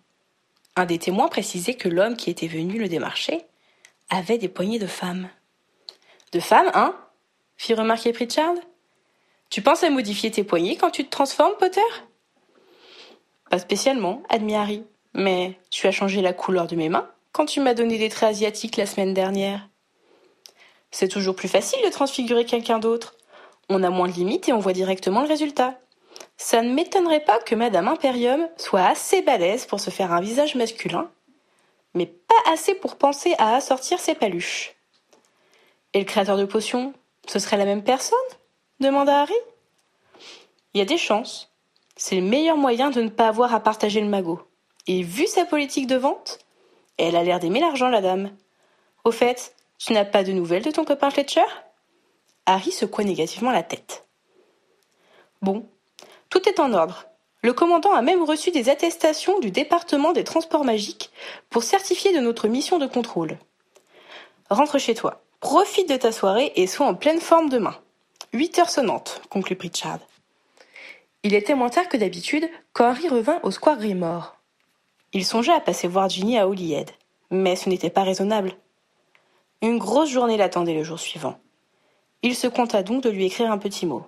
Un 0.74 0.86
des 0.86 0.98
témoins 0.98 1.28
précisait 1.28 1.74
que 1.74 1.88
l'homme 1.88 2.16
qui 2.16 2.30
était 2.30 2.48
venu 2.48 2.78
le 2.78 2.88
démarcher 2.88 3.42
avait 4.10 4.38
des 4.38 4.48
poignées 4.48 4.80
de 4.80 4.86
femmes. 4.86 5.28
De 6.32 6.40
femmes, 6.40 6.70
hein? 6.74 6.96
Fit 7.56 7.74
remarquer 7.74 8.12
Pritchard. 8.12 8.54
Tu 9.50 9.62
penses 9.62 9.84
à 9.84 9.90
modifier 9.90 10.30
tes 10.30 10.44
poignets 10.44 10.76
quand 10.76 10.90
tu 10.90 11.04
te 11.04 11.10
transformes, 11.10 11.54
Potter? 11.58 11.80
Pas 13.50 13.58
spécialement, 13.58 14.22
admit 14.30 14.56
Harry. 14.56 14.84
Mais 15.14 15.58
tu 15.70 15.86
as 15.86 15.92
changé 15.92 16.22
la 16.22 16.32
couleur 16.32 16.66
de 16.66 16.74
mes 16.74 16.88
mains 16.88 17.08
quand 17.32 17.46
tu 17.46 17.60
m'as 17.60 17.74
donné 17.74 17.98
des 17.98 18.08
traits 18.08 18.30
asiatiques 18.30 18.76
la 18.76 18.86
semaine 18.86 19.14
dernière. 19.14 19.68
C'est 20.92 21.08
toujours 21.08 21.34
plus 21.34 21.48
facile 21.48 21.80
de 21.84 21.90
transfigurer 21.90 22.44
quelqu'un 22.44 22.78
d'autre. 22.78 23.16
On 23.68 23.82
a 23.82 23.90
moins 23.90 24.08
de 24.08 24.12
limites 24.12 24.48
et 24.48 24.52
on 24.52 24.58
voit 24.58 24.74
directement 24.74 25.22
le 25.22 25.28
résultat. 25.28 25.74
Ça 26.36 26.62
ne 26.62 26.72
m'étonnerait 26.72 27.24
pas 27.24 27.38
que 27.40 27.54
Madame 27.54 27.88
Imperium 27.88 28.48
soit 28.56 28.84
assez 28.84 29.22
balèze 29.22 29.64
pour 29.64 29.80
se 29.80 29.90
faire 29.90 30.12
un 30.12 30.20
visage 30.20 30.54
masculin, 30.54 31.10
mais 31.94 32.06
pas 32.06 32.52
assez 32.52 32.74
pour 32.74 32.96
penser 32.96 33.34
à 33.38 33.56
assortir 33.56 33.98
ses 33.98 34.14
paluches. 34.14 34.74
Et 35.94 35.98
le 35.98 36.04
créateur 36.04 36.36
de 36.36 36.44
potions, 36.44 36.92
ce 37.26 37.38
serait 37.38 37.56
la 37.56 37.64
même 37.64 37.84
personne? 37.84 38.18
demanda 38.80 39.22
Harry. 39.22 39.34
Il 40.74 40.78
y 40.78 40.82
a 40.82 40.86
des 40.86 40.98
chances. 40.98 41.50
C'est 41.96 42.16
le 42.16 42.22
meilleur 42.22 42.56
moyen 42.56 42.90
de 42.90 43.00
ne 43.00 43.08
pas 43.08 43.28
avoir 43.28 43.54
à 43.54 43.60
partager 43.60 44.00
le 44.00 44.08
magot. 44.08 44.40
Et 44.86 45.02
vu 45.02 45.26
sa 45.26 45.44
politique 45.44 45.86
de 45.86 45.96
vente, 45.96 46.38
elle 46.98 47.14
a 47.14 47.22
l'air 47.22 47.38
d'aimer 47.38 47.60
l'argent, 47.60 47.88
la 47.88 48.00
dame. 48.00 48.30
Au 49.04 49.12
fait, 49.12 49.54
tu 49.84 49.92
n'as 49.92 50.04
pas 50.04 50.22
de 50.22 50.32
nouvelles 50.32 50.62
de 50.62 50.70
ton 50.70 50.84
copain 50.84 51.10
Fletcher? 51.10 51.44
Harry 52.46 52.70
secoua 52.70 53.04
négativement 53.04 53.50
la 53.50 53.64
tête. 53.64 54.06
Bon, 55.40 55.66
tout 56.30 56.48
est 56.48 56.60
en 56.60 56.72
ordre. 56.72 57.06
Le 57.42 57.52
commandant 57.52 57.92
a 57.92 58.02
même 58.02 58.22
reçu 58.22 58.52
des 58.52 58.68
attestations 58.68 59.40
du 59.40 59.50
département 59.50 60.12
des 60.12 60.22
transports 60.22 60.64
magiques 60.64 61.10
pour 61.50 61.64
certifier 61.64 62.14
de 62.14 62.20
notre 62.20 62.46
mission 62.46 62.78
de 62.78 62.86
contrôle. 62.86 63.38
Rentre 64.50 64.78
chez 64.78 64.94
toi. 64.94 65.22
Profite 65.40 65.88
de 65.88 65.96
ta 65.96 66.12
soirée 66.12 66.52
et 66.54 66.68
sois 66.68 66.86
en 66.86 66.94
pleine 66.94 67.20
forme 67.20 67.48
demain. 67.48 67.76
Huit 68.32 68.60
heures 68.60 68.70
sonnantes, 68.70 69.20
conclut 69.28 69.56
Pritchard. 69.56 69.98
Il 71.24 71.34
était 71.34 71.56
moins 71.56 71.70
tard 71.70 71.88
que 71.88 71.96
d'habitude 71.96 72.48
quand 72.72 72.84
Harry 72.84 73.08
revint 73.08 73.40
au 73.42 73.50
Square 73.50 73.78
Grimoire. 73.78 74.40
Il 75.12 75.24
songeait 75.24 75.52
à 75.52 75.60
passer 75.60 75.88
voir 75.88 76.08
Ginny 76.08 76.38
à 76.38 76.48
Holyhead, 76.48 76.90
mais 77.30 77.56
ce 77.56 77.68
n'était 77.68 77.90
pas 77.90 78.04
raisonnable. 78.04 78.54
Une 79.62 79.78
grosse 79.78 80.10
journée 80.10 80.36
l'attendait 80.36 80.74
le 80.74 80.82
jour 80.82 80.98
suivant. 80.98 81.38
Il 82.22 82.34
se 82.34 82.48
compta 82.48 82.82
donc 82.82 83.04
de 83.04 83.10
lui 83.10 83.26
écrire 83.26 83.52
un 83.52 83.58
petit 83.58 83.86
mot, 83.86 84.04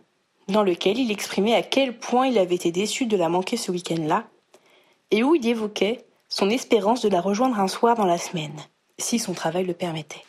dans 0.49 0.65
lequel 0.65 0.99
il 0.99 1.13
exprimait 1.13 1.55
à 1.55 1.63
quel 1.63 1.97
point 1.97 2.27
il 2.27 2.39
avait 2.39 2.57
été 2.57 2.73
déçu 2.73 3.07
de 3.07 3.17
la 3.17 3.29
manquer 3.29 3.57
ce 3.57 3.71
week-end-là, 3.71 4.25
et 5.13 5.23
où 5.23 5.37
il 5.37 5.47
évoquait 5.47 6.05
son 6.29 6.51
espérance 6.51 7.03
de 7.03 7.09
la 7.09 7.21
rejoindre 7.21 7.61
un 7.61 7.69
soir 7.69 7.95
dans 7.95 8.05
la 8.05 8.19
semaine, 8.19 8.57
si 8.99 9.21
son 9.21 9.33
travail 9.33 9.65
le 9.65 9.75
permettait. 9.75 10.25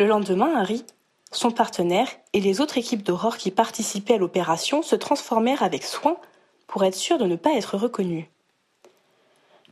Le 0.00 0.08
lendemain, 0.08 0.56
Harry, 0.56 0.84
son 1.30 1.52
partenaire 1.52 2.08
et 2.32 2.40
les 2.40 2.60
autres 2.60 2.78
équipes 2.78 3.04
d'aurore 3.04 3.36
qui 3.36 3.52
participaient 3.52 4.14
à 4.14 4.18
l'opération 4.18 4.82
se 4.82 4.96
transformèrent 4.96 5.62
avec 5.62 5.84
soin 5.84 6.16
pour 6.66 6.82
être 6.82 6.96
sûrs 6.96 7.18
de 7.18 7.26
ne 7.26 7.36
pas 7.36 7.54
être 7.54 7.76
reconnus. 7.76 8.26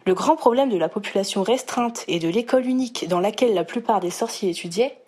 Le 0.06 0.14
grand 0.14 0.36
problème 0.36 0.70
de 0.70 0.78
la 0.78 0.88
population 0.88 1.42
restreinte 1.42 2.04
et 2.08 2.18
de 2.18 2.28
l'école 2.28 2.66
unique 2.66 3.06
dans 3.06 3.20
laquelle 3.20 3.54
la 3.54 3.64
plupart 3.64 4.00
des 4.00 4.10
sorciers 4.10 4.50
étudiaient 4.50 4.98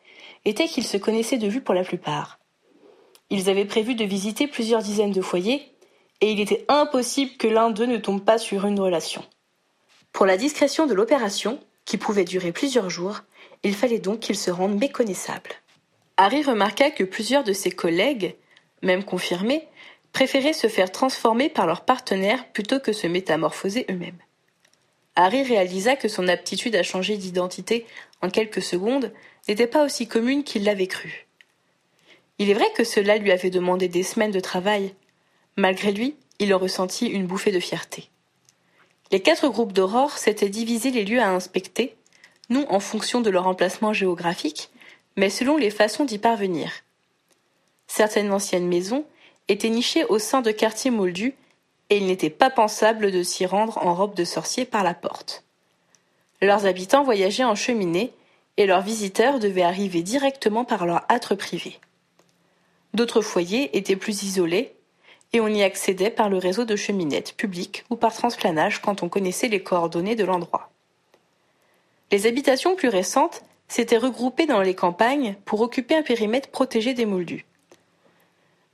était 0.44 0.66
qu'ils 0.66 0.87
se 0.87 0.96
connaissaient 0.96 1.38
de 1.38 1.49
vue 1.49 1.62
pour 1.62 1.75
la 1.75 1.84
plupart. 1.84 2.38
Ils 3.30 3.49
avaient 3.49 3.64
prévu 3.64 3.94
de 3.94 4.04
visiter 4.04 4.46
plusieurs 4.46 4.82
dizaines 4.82 5.12
de 5.12 5.22
foyers, 5.22 5.72
et 6.20 6.30
il 6.30 6.40
était 6.40 6.64
impossible 6.68 7.37
que 7.38 7.49
l'un 7.49 7.70
d'eux 7.70 7.87
ne 7.87 7.96
tombe 7.96 8.22
pas 8.22 8.38
sur 8.38 8.66
une 8.66 8.78
relation. 8.78 9.25
Pour 10.12 10.26
la 10.26 10.37
discrétion 10.37 10.87
de 10.87 10.94
l'opération, 10.94 11.58
qui 11.84 11.96
pouvait 11.96 12.25
durer 12.25 12.52
plusieurs 12.52 12.90
jours, 12.90 13.20
il 13.62 13.75
fallait 13.75 13.99
donc 13.99 14.20
qu'il 14.20 14.37
se 14.37 14.50
rende 14.50 14.78
méconnaissable. 14.78 15.50
Harry 16.16 16.42
remarqua 16.42 16.90
que 16.90 17.04
plusieurs 17.04 17.44
de 17.44 17.52
ses 17.52 17.70
collègues, 17.70 18.37
même 18.82 19.04
confirmés, 19.04 19.66
préféraient 20.12 20.52
se 20.52 20.68
faire 20.68 20.92
transformer 20.92 21.49
par 21.49 21.66
leurs 21.66 21.84
partenaires 21.84 22.46
plutôt 22.52 22.78
que 22.78 22.92
se 22.92 23.06
métamorphoser 23.06 23.87
eux-mêmes. 23.90 24.18
Harry 25.14 25.42
réalisa 25.42 25.97
que 25.97 26.09
son 26.09 26.28
aptitude 26.28 26.75
à 26.76 26.83
changer 26.83 27.16
d'identité 27.16 27.87
en 28.23 28.31
quelques 28.31 28.62
secondes 28.62 29.12
n'était 29.49 29.66
pas 29.66 29.85
aussi 29.85 30.07
commune 30.07 30.45
qu'il 30.45 30.64
l'avait 30.64 30.87
cru. 30.87 31.26
Il 32.38 32.49
est 32.49 32.54
vrai 32.54 32.71
que 32.75 32.85
cela 32.85 33.19
lui 33.19 33.31
avait 33.31 33.50
demandé 33.50 33.88
des 33.88 34.02
semaines 34.02 34.31
de 34.31 34.40
travail. 34.40 34.95
Malgré 35.57 35.92
lui, 35.92 36.16
il 36.38 36.54
en 36.54 36.59
ressentit 36.59 37.07
une 37.07 37.26
bouffée 37.26 37.52
de 37.52 37.61
fierté. 37.61 38.09
Les 39.11 39.21
quatre 39.21 39.49
groupes 39.49 39.75
d'aurore 39.75 40.16
s'étaient 40.16 40.49
divisés 40.49 40.90
les 40.90 41.04
lieux 41.04 41.21
à 41.21 41.28
inspecter, 41.28 41.95
non 42.49 42.66
en 42.71 42.81
fonction 42.81 43.21
de 43.21 43.28
leur 43.28 43.47
emplacement 43.47 43.92
géographique, 43.92 44.71
mais 45.16 45.28
selon 45.28 45.59
les 45.59 45.71
façons 45.71 46.07
d'y 46.07 46.19
parvenir. 46.19 46.73
Certaines 47.87 48.33
anciennes 48.33 48.66
maisons 48.66 49.04
étaient 49.49 49.69
nichées 49.69 50.04
au 50.04 50.19
sein 50.19 50.40
de 50.40 50.50
quartiers 50.50 50.90
moldus, 50.90 51.35
et 51.92 51.99
il 51.99 52.06
n'était 52.06 52.30
pas 52.30 52.49
pensable 52.49 53.11
de 53.11 53.22
s'y 53.22 53.44
rendre 53.44 53.76
en 53.76 53.94
robe 53.94 54.14
de 54.14 54.25
sorcier 54.25 54.64
par 54.64 54.82
la 54.82 54.94
porte. 54.94 55.44
Leurs 56.40 56.64
habitants 56.64 57.04
voyageaient 57.04 57.44
en 57.44 57.54
cheminée, 57.54 58.14
et 58.56 58.64
leurs 58.64 58.80
visiteurs 58.80 59.38
devaient 59.38 59.61
arriver 59.61 60.02
directement 60.02 60.64
par 60.64 60.87
leur 60.87 61.04
âtre 61.11 61.37
privé. 61.37 61.78
D'autres 62.94 63.20
foyers 63.20 63.76
étaient 63.76 63.96
plus 63.96 64.22
isolés, 64.22 64.75
et 65.34 65.40
on 65.40 65.49
y 65.49 65.62
accédait 65.62 66.08
par 66.08 66.30
le 66.30 66.38
réseau 66.38 66.64
de 66.64 66.76
cheminettes 66.76 67.37
publiques 67.37 67.84
ou 67.90 67.96
par 67.96 68.14
transplanage 68.14 68.80
quand 68.80 69.02
on 69.02 69.11
connaissait 69.11 69.49
les 69.49 69.62
coordonnées 69.62 70.16
de 70.16 70.25
l'endroit. 70.25 70.70
Les 72.11 72.26
habitations 72.26 72.75
plus 72.75 72.88
récentes 72.88 73.42
s'étaient 73.68 73.99
regroupées 73.99 74.46
dans 74.46 74.62
les 74.62 74.75
campagnes 74.75 75.37
pour 75.44 75.61
occuper 75.61 75.94
un 75.94 76.02
périmètre 76.02 76.49
protégé 76.49 76.94
des 76.94 77.04
moldus. 77.04 77.44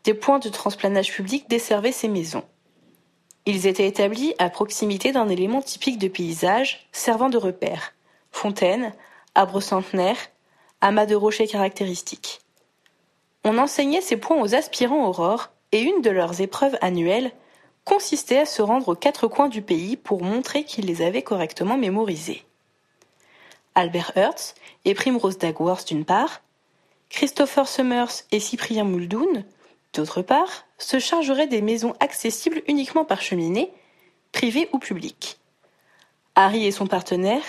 Des 0.04 0.14
points 0.14 0.38
de 0.38 0.50
transplanage 0.50 1.12
public 1.12 1.48
desservaient 1.48 1.90
ces 1.90 2.06
maisons. 2.06 2.44
Ils 3.48 3.66
étaient 3.66 3.88
établis 3.88 4.34
à 4.36 4.50
proximité 4.50 5.10
d'un 5.10 5.30
élément 5.30 5.62
typique 5.62 5.98
de 5.98 6.08
paysage 6.08 6.86
servant 6.92 7.30
de 7.30 7.38
repère 7.38 7.94
fontaines, 8.30 8.92
arbres 9.34 9.62
centenaires, 9.62 10.18
amas 10.82 11.06
de 11.06 11.14
rochers 11.14 11.46
caractéristiques. 11.46 12.42
On 13.44 13.56
enseignait 13.56 14.02
ces 14.02 14.18
points 14.18 14.38
aux 14.38 14.54
aspirants 14.54 15.08
aurores 15.08 15.48
et 15.72 15.80
une 15.80 16.02
de 16.02 16.10
leurs 16.10 16.42
épreuves 16.42 16.76
annuelles 16.82 17.32
consistait 17.86 18.40
à 18.40 18.44
se 18.44 18.60
rendre 18.60 18.88
aux 18.88 18.94
quatre 18.94 19.28
coins 19.28 19.48
du 19.48 19.62
pays 19.62 19.96
pour 19.96 20.22
montrer 20.22 20.64
qu'ils 20.64 20.84
les 20.84 21.00
avaient 21.00 21.22
correctement 21.22 21.78
mémorisés. 21.78 22.44
Albert 23.74 24.12
Hertz 24.14 24.56
et 24.84 24.92
Primrose 24.92 25.38
Dagworth 25.38 25.88
d'une 25.88 26.04
part, 26.04 26.42
Christopher 27.08 27.66
Summers 27.66 28.24
et 28.30 28.40
Cyprien 28.40 28.84
Muldoon, 28.84 29.42
d'autre 29.94 30.22
part, 30.22 30.66
se 30.78 30.98
chargeraient 30.98 31.46
des 31.46 31.62
maisons 31.62 31.94
accessibles 32.00 32.62
uniquement 32.68 33.04
par 33.04 33.22
cheminée, 33.22 33.72
privées 34.32 34.68
ou 34.72 34.78
publiques. 34.78 35.38
Harry 36.34 36.66
et 36.66 36.72
son 36.72 36.86
partenaire, 36.86 37.42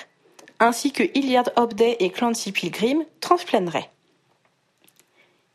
ainsi 0.60 0.92
que 0.92 1.04
Hilliard 1.14 1.50
Hobday 1.56 1.98
et 2.00 2.10
Clancy 2.10 2.52
Pilgrim, 2.52 3.06
transplaneraient. 3.22 3.90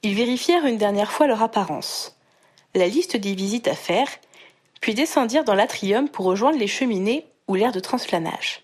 Ils 0.03 0.15
vérifièrent 0.15 0.67
une 0.67 0.79
dernière 0.79 1.13
fois 1.13 1.27
leur 1.27 1.43
apparence, 1.43 2.17
la 2.75 2.89
liste 2.89 3.17
des 3.17 3.35
visites 3.35 3.69
à 3.69 3.75
faire, 3.75 4.09
puis 4.81 4.95
descendirent 4.95 5.45
dans 5.45 5.55
l'atrium 5.55 6.09
pour 6.09 6.27
rejoindre 6.27 6.59
les 6.59 6.67
cheminées 6.67 7.27
ou 7.49 7.55
l'air 7.55 7.73
de 7.73 7.81
transplanage. 7.81 8.64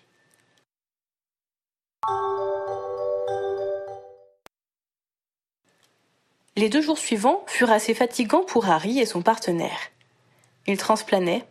Les 6.61 6.69
deux 6.69 6.83
jours 6.83 6.99
suivants 6.99 7.43
furent 7.47 7.71
assez 7.71 7.95
fatigants 7.95 8.43
pour 8.43 8.69
Harry 8.69 8.99
et 8.99 9.07
son 9.07 9.23
partenaire. 9.23 9.79
Ils 10.67 10.77
transplanaient, 10.77 11.43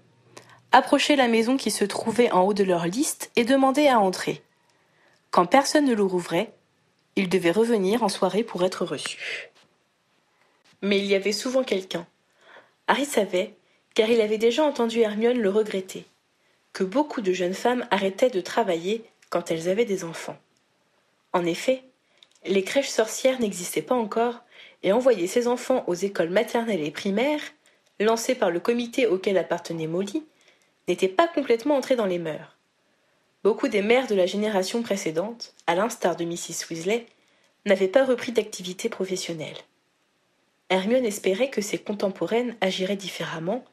approchaient 0.71 1.17
la 1.17 1.27
maison 1.27 1.57
qui 1.57 1.73
se 1.73 1.85
trouvait 1.85 2.31
en 2.31 2.43
haut 2.43 2.55
de 2.55 2.63
leur 2.63 2.87
liste 2.87 3.33
et 3.35 3.43
demandaient 3.43 3.89
à 3.89 3.99
entrer. 3.99 4.41
Quand 5.33 5.47
personne 5.47 5.87
ne 5.87 5.95
leur 5.95 6.15
ouvrait, 6.15 6.53
ils 7.17 7.29
devaient 7.29 7.51
revenir 7.51 8.05
en 8.05 8.09
soirée 8.09 8.45
pour 8.45 8.63
être 8.63 8.85
reçus. 8.85 9.51
Mais 10.81 10.99
il 10.99 11.07
y 11.07 11.17
avait 11.17 11.33
souvent 11.33 11.65
quelqu'un. 11.65 12.07
Harry 12.87 13.05
savait, 13.05 13.57
car 13.97 14.09
il 14.11 14.21
avait 14.21 14.39
déjà 14.39 14.63
entendu 14.63 15.01
Hermione 15.01 15.41
le 15.41 15.51
regretter, 15.51 16.07
que 16.73 16.85
beaucoup 16.85 17.21
de 17.21 17.33
jeunes 17.33 17.55
femmes 17.55 17.85
arrêtaient 17.91 18.31
de 18.31 18.41
travailler 18.41 19.03
quand 19.29 19.51
elles 19.51 19.69
avaient 19.69 19.85
des 19.85 20.05
enfants. 20.05 20.39
En 21.33 21.45
effet, 21.45 21.83
les 22.47 22.63
crèches 22.63 22.91
sorcières 22.91 23.41
n'existaient 23.41 23.83
pas 23.83 23.97
encore 23.97 24.45
et 24.83 24.93
envoyer 24.93 25.27
ses 25.27 25.47
enfants 25.47 25.85
aux 25.87 25.95
écoles 25.95 26.31
maternelles 26.31 26.85
et 26.85 26.91
primaires, 26.91 27.43
lancées 27.99 28.35
par 28.35 28.51
le 28.51 28.61
comité 28.61 29.07
auquel 29.07 29.39
appartenait 29.39 29.87
Molly, 29.87 30.25
n'était 30.89 31.09
pas 31.09 31.29
complètement 31.29 31.77
entré 31.77 31.97
dans 31.97 32.07
les 32.07 32.19
mœurs. 32.19 32.57
Beaucoup 33.43 33.69
des 33.69 33.83
mères 33.83 34.07
de 34.07 34.15
la 34.15 34.27
génération 34.27 34.83
précédente, 34.83 35.55
à 35.67 35.75
l'instar 35.75 36.17
de 36.17 36.25
Mrs. 36.25 36.67
Weasley, 36.71 37.07
n'avaient 37.67 37.89
pas 37.89 38.05
repris 38.05 38.33
d'activité 38.33 38.89
professionnelle. 38.89 39.57
Hermione 40.69 41.05
espérait 41.05 41.51
que 41.51 41.61
ses 41.61 41.79
contemporaines 41.79 42.57
agiraient 42.61 42.97
différemment 42.97 43.65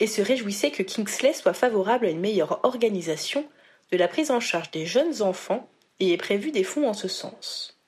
et 0.00 0.06
se 0.06 0.20
réjouissait 0.20 0.70
que 0.70 0.82
Kingsley 0.82 1.32
soit 1.32 1.54
favorable 1.54 2.06
à 2.06 2.10
une 2.10 2.20
meilleure 2.20 2.64
organisation 2.64 3.46
de 3.90 3.96
la 3.96 4.08
prise 4.08 4.30
en 4.30 4.40
charge 4.40 4.70
des 4.70 4.86
jeunes 4.86 5.22
enfants 5.22 5.68
et 6.00 6.12
ait 6.12 6.18
prévu 6.18 6.50
des 6.50 6.64
fonds 6.64 6.88
en 6.88 6.94
ce 6.94 7.08
sens. 7.08 7.78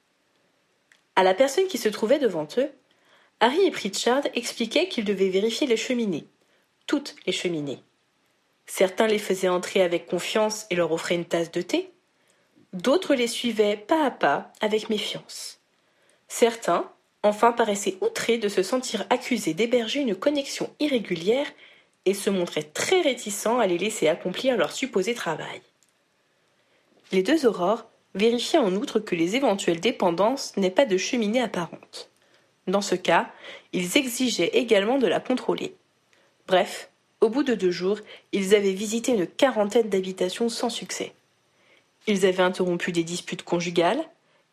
À 1.16 1.23
la 1.23 1.35
personne 1.35 1.68
qui 1.68 1.78
se 1.78 1.88
trouvait 1.88 2.18
devant 2.18 2.49
eux, 2.59 2.71
Harry 3.40 3.66
et 3.66 3.71
Pritchard 3.71 4.23
expliquaient 4.35 4.88
qu'ils 4.88 5.04
devaient 5.04 5.28
vérifier 5.28 5.66
les 5.66 5.76
cheminées, 5.76 6.26
toutes 6.87 7.14
les 7.26 7.33
cheminées. 7.33 7.83
Certains 8.66 9.06
les 9.06 9.18
faisaient 9.18 9.49
entrer 9.49 9.83
avec 9.83 10.06
confiance 10.06 10.66
et 10.71 10.75
leur 10.75 10.92
offraient 10.92 11.14
une 11.14 11.25
tasse 11.25 11.50
de 11.50 11.62
thé, 11.62 11.90
d'autres 12.73 13.14
les 13.14 13.26
suivaient 13.26 13.76
pas 13.76 14.04
à 14.04 14.11
pas 14.11 14.52
avec 14.61 14.88
méfiance. 14.88 15.61
Certains, 16.28 16.90
enfin, 17.23 17.52
paraissaient 17.52 17.99
outrés 18.00 18.38
de 18.38 18.49
se 18.49 18.62
sentir 18.62 19.06
accusés 19.11 19.54
d'héberger 19.54 20.00
une 20.00 20.16
connexion 20.16 20.71
irrégulière 20.80 21.47
et 22.06 22.14
se 22.14 22.30
montraient 22.30 22.62
très 22.62 23.00
réticents 23.00 23.59
à 23.59 23.66
les 23.66 23.78
laisser 23.78 24.09
accomplir 24.09 24.56
leur 24.56 24.73
supposé 24.73 25.14
travail. 25.14 25.62
Les 27.12 27.23
deux 27.23 27.47
aurores 27.47 27.87
vérifiaient 28.14 28.59
en 28.59 28.75
outre 28.75 29.00
que 29.00 29.14
les 29.14 29.37
éventuelles 29.37 29.80
dépendances 29.80 30.56
n'aient 30.56 30.71
pas 30.71 30.87
de 30.87 30.97
cheminée 30.97 31.42
apparente. 31.42 32.11
Dans 32.66 32.80
ce 32.80 32.94
cas, 32.94 33.30
ils 33.73 33.97
exigeaient 33.97 34.50
également 34.54 34.99
de 34.99 35.06
la 35.06 35.21
contrôler. 35.21 35.75
Bref, 36.47 36.90
au 37.21 37.28
bout 37.28 37.42
de 37.42 37.54
deux 37.54 37.71
jours, 37.71 37.99
ils 38.33 38.54
avaient 38.54 38.73
visité 38.73 39.12
une 39.12 39.26
quarantaine 39.26 39.88
d'habitations 39.88 40.49
sans 40.49 40.71
succès. 40.71 41.12
Ils 42.06 42.26
avaient 42.26 42.42
interrompu 42.42 42.92
des 42.92 43.04
disputes 43.04 43.42
conjugales, 43.42 44.02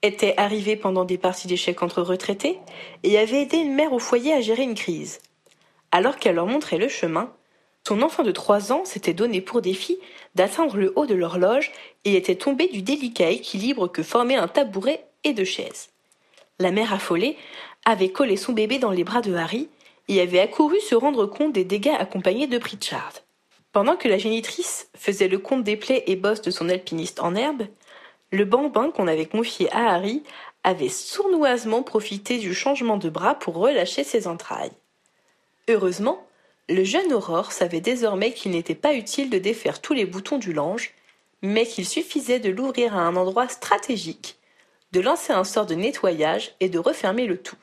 étaient 0.02 0.34
arrivés 0.38 0.76
pendant 0.76 1.06
des 1.06 1.18
parties 1.18 1.48
d'échecs 1.48 1.84
entre 1.84 2.02
retraités 2.02 2.60
et 3.04 3.18
avaient 3.20 3.44
aidé 3.44 3.58
une 3.58 3.76
mère 3.76 3.94
au 3.94 4.00
foyer 4.00 4.34
à 4.34 4.42
gérer 4.42 4.64
une 4.64 4.76
crise. 4.76 5.20
Alors 5.92 6.18
qu'elle 6.18 6.36
leur 6.36 6.48
montrait 6.48 6.78
le 6.78 6.88
chemin, 6.88 7.32
son 7.88 8.02
enfant 8.02 8.24
de 8.24 8.32
trois 8.32 8.72
ans 8.72 8.86
s'était 8.86 9.14
donné 9.14 9.42
pour 9.42 9.62
défi 9.62 9.98
d'atteindre 10.36 10.78
le 10.78 10.94
haut 10.96 11.06
de 11.06 11.16
l'horloge 11.16 11.72
et 12.06 12.16
était 12.16 12.36
tombé 12.36 12.68
du 12.68 12.82
délicat 12.82 13.32
équilibre 13.32 13.88
que 13.88 14.04
formaient 14.04 14.36
un 14.36 14.48
tabouret 14.48 15.06
et 15.24 15.34
deux 15.34 15.46
chaises. 15.46 15.90
La 16.60 16.72
mère 16.72 16.94
affolée 16.94 17.38
avait 17.86 18.12
collé 18.12 18.38
son 18.38 18.54
bébé 18.54 18.78
dans 18.78 18.92
les 18.92 19.04
bras 19.04 19.22
de 19.22 19.34
Harry 19.34 19.68
et 20.08 20.22
avait 20.22 20.40
accouru 20.40 20.80
se 20.80 20.96
rendre 20.96 21.26
compte 21.26 21.54
des 21.54 21.64
dégâts 21.64 21.96
accompagnés 21.98 22.48
de 22.48 22.60
Pritchard. 22.60 23.14
Pendant 23.72 23.96
que 23.96 24.08
la 24.08 24.18
génitrice 24.18 24.90
faisait 24.96 25.28
le 25.28 25.40
compte 25.40 25.64
des 25.64 25.78
plaies 25.78 26.04
et 26.08 26.16
bosses 26.16 26.42
de 26.42 26.52
son 26.52 26.70
alpiniste 26.70 27.20
en 27.20 27.36
herbe, 27.36 27.64
le 28.32 28.46
bambin 28.46 28.92
qu'on 28.92 29.08
avait 29.08 29.26
confié 29.26 29.72
à 29.72 29.94
Harry 29.94 30.24
avait 30.64 30.90
sournoisement 30.90 31.82
profité 31.82 32.38
du 32.38 32.54
changement 32.54 32.98
de 32.98 33.10
bras 33.10 33.36
pour 33.36 33.56
relâcher 33.56 34.04
ses 34.04 34.28
entrailles. 34.28 34.72
Heureusement, 35.68 36.26
le 36.72 36.84
jeune 36.84 37.12
Aurore 37.14 37.52
savait 37.52 37.82
désormais 37.82 38.34
qu'il 38.34 38.52
n'était 38.52 38.76
pas 38.76 38.94
utile 38.94 39.30
de 39.30 39.38
défaire 39.38 39.82
tous 39.82 39.94
les 39.94 40.06
boutons 40.06 40.38
du 40.38 40.54
linge, 40.54 40.94
mais 41.42 41.66
qu'il 41.66 41.86
suffisait 41.86 42.40
de 42.40 42.50
l'ouvrir 42.50 42.96
à 42.96 43.02
un 43.02 43.16
endroit 43.16 43.50
stratégique, 43.50 44.38
de 44.92 45.02
lancer 45.02 45.34
un 45.34 45.44
sort 45.44 45.66
de 45.66 45.76
nettoyage 45.76 46.56
et 46.60 46.70
de 46.70 46.80
refermer 46.80 47.26
le 47.26 47.38
tout. 47.38 47.58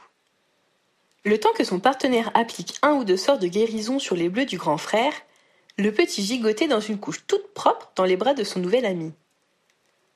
Le 1.24 1.38
temps 1.38 1.52
que 1.52 1.64
son 1.64 1.80
partenaire 1.80 2.30
applique 2.34 2.76
un 2.82 2.94
ou 2.94 3.04
deux 3.04 3.16
sorts 3.16 3.38
de 3.38 3.46
guérison 3.46 3.98
sur 3.98 4.16
les 4.16 4.28
bleus 4.28 4.46
du 4.46 4.58
grand 4.58 4.78
frère, 4.78 5.12
le 5.76 5.92
petit 5.92 6.22
gigotait 6.22 6.68
dans 6.68 6.80
une 6.80 6.98
couche 6.98 7.24
toute 7.26 7.52
propre 7.54 7.92
dans 7.96 8.04
les 8.04 8.16
bras 8.16 8.34
de 8.34 8.44
son 8.44 8.60
nouvel 8.60 8.84
ami. 8.84 9.12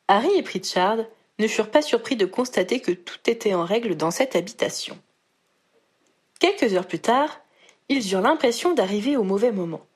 Harry 0.09 0.35
et 0.37 0.43
Pritchard 0.43 0.99
ne 1.39 1.47
furent 1.47 1.71
pas 1.71 1.83
surpris 1.83 2.17
de 2.17 2.27
constater 2.27 2.81
que 2.81 2.93
tout 2.93 3.19
était 3.27 3.55
en 3.55 3.65
règle 3.65 3.97
dans 3.97 4.11
cette 4.11 4.37
habitation. 4.37 4.99
Quelques 6.41 6.75
heures 6.75 6.89
plus 6.89 6.99
tard, 6.99 7.42
ils 7.93 8.13
eurent 8.13 8.23
l'impression 8.23 8.73
d'arriver 8.73 9.17
au 9.17 9.23
mauvais 9.23 9.53
moment. 9.53 9.87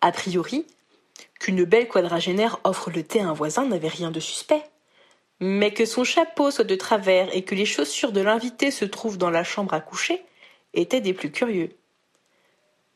A 0.00 0.12
priori, 0.12 0.66
qu'une 1.40 1.64
belle 1.64 1.88
quadragénaire 1.88 2.60
offre 2.64 2.90
le 2.90 3.02
thé 3.02 3.20
à 3.20 3.28
un 3.28 3.32
voisin 3.32 3.66
n'avait 3.66 3.88
rien 3.88 4.10
de 4.10 4.20
suspect. 4.20 4.62
Mais 5.40 5.72
que 5.72 5.86
son 5.86 6.04
chapeau 6.04 6.50
soit 6.50 6.64
de 6.64 6.74
travers 6.74 7.34
et 7.34 7.42
que 7.42 7.54
les 7.54 7.64
chaussures 7.64 8.12
de 8.12 8.20
l'invité 8.20 8.70
se 8.70 8.84
trouvent 8.84 9.18
dans 9.18 9.30
la 9.30 9.44
chambre 9.44 9.72
à 9.72 9.80
coucher 9.80 10.22
était 10.74 11.00
des 11.00 11.14
plus 11.14 11.30
curieux. 11.30 11.70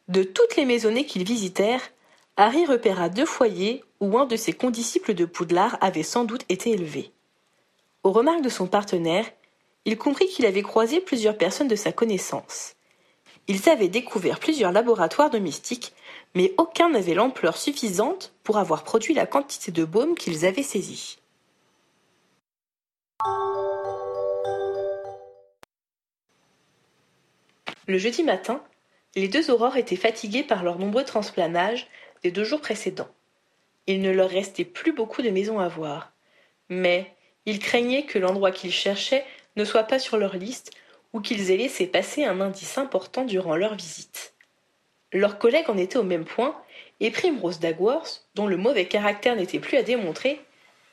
De 0.08 0.22
toutes 0.22 0.56
les 0.56 0.64
maisonnées 0.64 1.06
qu'ils 1.06 1.24
visitèrent, 1.24 1.90
Harry 2.36 2.66
repéra 2.66 3.08
deux 3.08 3.26
foyers 3.26 3.84
où 4.00 4.18
un 4.18 4.26
de 4.26 4.36
ses 4.36 4.52
condisciples 4.52 5.14
de 5.14 5.24
Poudlard 5.24 5.78
avait 5.80 6.02
sans 6.02 6.24
doute 6.24 6.44
été 6.48 6.70
élevé. 6.70 7.12
Aux 8.02 8.10
remarques 8.10 8.42
de 8.42 8.48
son 8.48 8.66
partenaire, 8.66 9.26
il 9.84 9.96
comprit 9.96 10.26
qu'il 10.28 10.46
avait 10.46 10.62
croisé 10.62 11.00
plusieurs 11.00 11.38
personnes 11.38 11.68
de 11.68 11.76
sa 11.76 11.92
connaissance. 11.92 12.74
Ils 13.48 13.68
avaient 13.68 13.88
découvert 13.88 14.38
plusieurs 14.38 14.72
laboratoires 14.72 15.30
de 15.30 15.38
mystiques, 15.38 15.92
mais 16.34 16.54
aucun 16.58 16.90
n'avait 16.90 17.14
l'ampleur 17.14 17.56
suffisante 17.56 18.32
pour 18.44 18.58
avoir 18.58 18.84
produit 18.84 19.14
la 19.14 19.26
quantité 19.26 19.72
de 19.72 19.84
baume 19.84 20.14
qu'ils 20.14 20.46
avaient 20.46 20.62
saisie. 20.62 21.18
Le 27.88 27.98
jeudi 27.98 28.22
matin, 28.22 28.62
les 29.16 29.28
deux 29.28 29.50
aurores 29.50 29.76
étaient 29.76 29.96
fatiguées 29.96 30.44
par 30.44 30.62
leurs 30.62 30.78
nombreux 30.78 31.04
transplanages 31.04 31.88
des 32.22 32.30
deux 32.30 32.44
jours 32.44 32.60
précédents. 32.60 33.10
Il 33.86 34.00
ne 34.00 34.12
leur 34.12 34.30
restait 34.30 34.64
plus 34.64 34.92
beaucoup 34.92 35.22
de 35.22 35.30
maisons 35.30 35.58
à 35.58 35.68
voir. 35.68 36.12
Mais 36.68 37.14
ils 37.44 37.58
craignaient 37.58 38.06
que 38.06 38.18
l'endroit 38.18 38.52
qu'ils 38.52 38.72
cherchaient 38.72 39.26
ne 39.56 39.64
soit 39.64 39.82
pas 39.82 39.98
sur 39.98 40.16
leur 40.16 40.36
liste 40.36 40.70
ou 41.12 41.20
qu'ils 41.20 41.50
aient 41.50 41.56
laissé 41.56 41.86
passer 41.86 42.24
un 42.24 42.40
indice 42.40 42.78
important 42.78 43.24
durant 43.24 43.56
leur 43.56 43.74
visite. 43.74 44.34
Leurs 45.12 45.38
collègues 45.38 45.68
en 45.68 45.76
étaient 45.76 45.98
au 45.98 46.02
même 46.02 46.24
point, 46.24 46.56
et 47.00 47.10
Primrose 47.10 47.60
Dagworth, 47.60 48.26
dont 48.34 48.46
le 48.46 48.56
mauvais 48.56 48.86
caractère 48.86 49.36
n'était 49.36 49.58
plus 49.58 49.76
à 49.76 49.82
démontrer, 49.82 50.40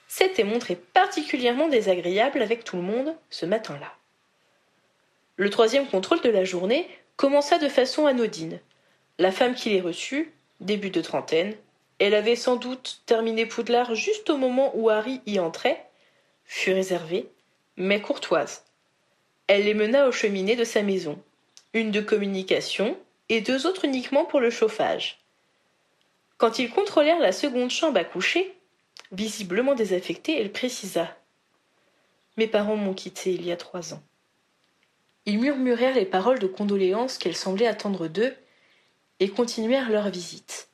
s'était 0.08 0.43
montrée 0.43 0.75
particulièrement 0.75 1.69
désagréable 1.69 2.41
avec 2.41 2.63
tout 2.63 2.75
le 2.75 2.82
monde 2.82 3.15
ce 3.29 3.45
matin-là. 3.45 3.93
Le 5.38 5.49
troisième 5.49 5.88
contrôle 5.88 6.21
de 6.21 6.29
la 6.29 6.43
journée 6.43 6.89
commença 7.15 7.60
de 7.60 7.69
façon 7.69 8.08
anodine. 8.08 8.60
La 9.19 9.32
femme 9.32 9.55
qui 9.55 9.69
les 9.69 9.82
reçut, 9.82 10.34
début 10.60 10.89
de 10.89 11.01
trentaine, 11.01 11.55
elle 11.99 12.15
avait 12.15 12.36
sans 12.36 12.55
doute 12.55 13.01
terminé 13.05 13.45
Poudlard 13.45 13.93
juste 13.93 14.29
au 14.29 14.38
moment 14.38 14.71
où 14.73 14.89
Harry 14.89 15.21
y 15.25 15.39
entrait, 15.39 15.86
fut 16.45 16.73
réservée, 16.73 17.29
mais 17.77 18.01
courtoise. 18.01 18.63
Elle 19.49 19.63
les 19.63 19.73
mena 19.73 20.07
aux 20.07 20.12
cheminées 20.12 20.55
de 20.55 20.63
sa 20.63 20.83
maison, 20.83 21.19
une 21.73 21.89
de 21.89 22.01
communication 22.01 22.95
et 23.29 23.41
deux 23.41 23.65
autres 23.65 23.83
uniquement 23.83 24.23
pour 24.23 24.39
le 24.39 24.51
chauffage. 24.51 25.17
Quand 26.38 26.59
ils 26.59 26.69
contrôlèrent 26.69 27.17
la 27.17 27.31
seconde 27.31 27.71
chambre 27.71 27.97
à 27.97 28.03
coucher, 28.03 28.55
visiblement 29.12 29.73
désaffectée, 29.73 30.39
elle 30.39 30.51
précisa. 30.51 31.17
Mes 32.38 32.45
parents 32.45 32.75
m'ont 32.75 32.93
quitté 32.93 33.33
il 33.33 33.43
y 33.43 33.51
a 33.51 33.57
trois 33.57 33.95
ans. 33.95 34.03
Ils 35.25 35.39
murmurèrent 35.39 35.95
les 35.95 36.05
paroles 36.05 36.38
de 36.38 36.45
condoléances 36.45 37.17
qu'elle 37.17 37.35
semblait 37.35 37.65
attendre 37.65 38.07
d'eux 38.07 38.35
et 39.19 39.29
continuèrent 39.29 39.89
leur 39.89 40.12
visite. 40.12 40.69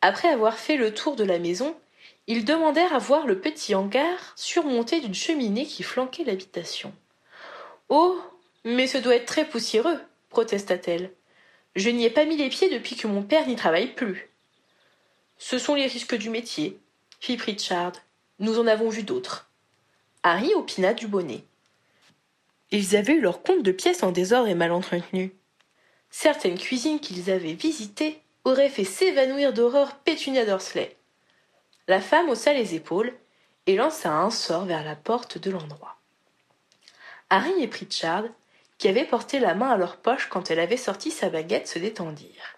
Après 0.00 0.28
avoir 0.28 0.58
fait 0.58 0.78
le 0.78 0.94
tour 0.94 1.16
de 1.16 1.24
la 1.24 1.38
maison, 1.38 1.76
ils 2.28 2.46
demandèrent 2.46 2.94
à 2.94 2.98
voir 2.98 3.26
le 3.26 3.42
petit 3.42 3.74
hangar 3.74 4.32
surmonté 4.36 5.02
d'une 5.02 5.14
cheminée 5.14 5.66
qui 5.66 5.82
flanquait 5.82 6.24
l'habitation. 6.24 6.94
Oh. 7.96 8.20
Mais 8.64 8.88
ce 8.88 8.98
doit 8.98 9.14
être 9.14 9.26
très 9.26 9.48
poussiéreux, 9.48 10.00
protesta-t-elle. 10.30 11.12
Je 11.76 11.90
n'y 11.90 12.04
ai 12.04 12.10
pas 12.10 12.24
mis 12.24 12.36
les 12.36 12.48
pieds 12.48 12.68
depuis 12.68 12.96
que 12.96 13.06
mon 13.06 13.22
père 13.22 13.46
n'y 13.46 13.54
travaille 13.54 13.94
plus. 13.94 14.28
Ce 15.38 15.58
sont 15.58 15.76
les 15.76 15.86
risques 15.86 16.16
du 16.16 16.28
métier, 16.28 16.76
fit 17.20 17.36
Pritchard. 17.36 17.92
Nous 18.40 18.58
en 18.58 18.66
avons 18.66 18.88
vu 18.88 19.04
d'autres. 19.04 19.48
Harry 20.24 20.52
opina 20.54 20.92
du 20.92 21.06
bonnet. 21.06 21.44
Ils 22.72 22.96
avaient 22.96 23.12
eu 23.12 23.20
leur 23.20 23.44
compte 23.44 23.62
de 23.62 23.70
pièces 23.70 24.02
en 24.02 24.10
désordre 24.10 24.48
et 24.48 24.56
mal 24.56 24.72
entretenues. 24.72 25.32
Certaines 26.10 26.58
cuisines 26.58 26.98
qu'ils 26.98 27.30
avaient 27.30 27.52
visitées 27.52 28.20
auraient 28.44 28.70
fait 28.70 28.82
s'évanouir 28.82 29.52
d'horreur 29.52 29.94
Pétunia 29.98 30.44
Dursley. 30.44 30.96
La 31.86 32.00
femme 32.00 32.28
haussa 32.28 32.54
les 32.54 32.74
épaules 32.74 33.14
et 33.66 33.76
lança 33.76 34.12
un 34.12 34.30
sort 34.30 34.64
vers 34.64 34.82
la 34.82 34.96
porte 34.96 35.38
de 35.38 35.52
l'endroit. 35.52 35.96
Harry 37.34 37.60
et 37.60 37.66
Pritchard, 37.66 38.26
qui 38.78 38.86
avaient 38.86 39.04
porté 39.04 39.40
la 39.40 39.56
main 39.56 39.70
à 39.70 39.76
leur 39.76 39.96
poche 39.96 40.28
quand 40.28 40.52
elle 40.52 40.60
avait 40.60 40.76
sorti 40.76 41.10
sa 41.10 41.30
baguette, 41.30 41.66
se 41.66 41.80
détendirent. 41.80 42.56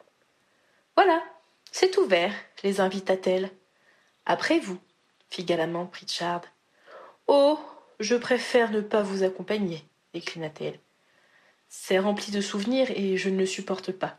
Voilà, 0.96 1.24
c'est 1.72 1.96
ouvert, 1.96 2.34
les 2.62 2.78
invita-t-elle. 2.78 3.50
Après 4.26 4.58
vous, 4.58 4.78
fit 5.30 5.44
galamment 5.44 5.86
Pritchard. 5.86 6.42
Oh, 7.26 7.58
je 8.00 8.16
préfère 8.16 8.70
ne 8.70 8.82
pas 8.82 9.00
vous 9.00 9.22
accompagner, 9.22 9.82
déclina-t-elle. 10.12 10.78
C'est 11.70 11.98
rempli 11.98 12.30
de 12.30 12.42
souvenirs 12.42 12.90
et 12.90 13.16
je 13.16 13.30
ne 13.30 13.38
le 13.38 13.46
supporte 13.46 13.92
pas, 13.92 14.18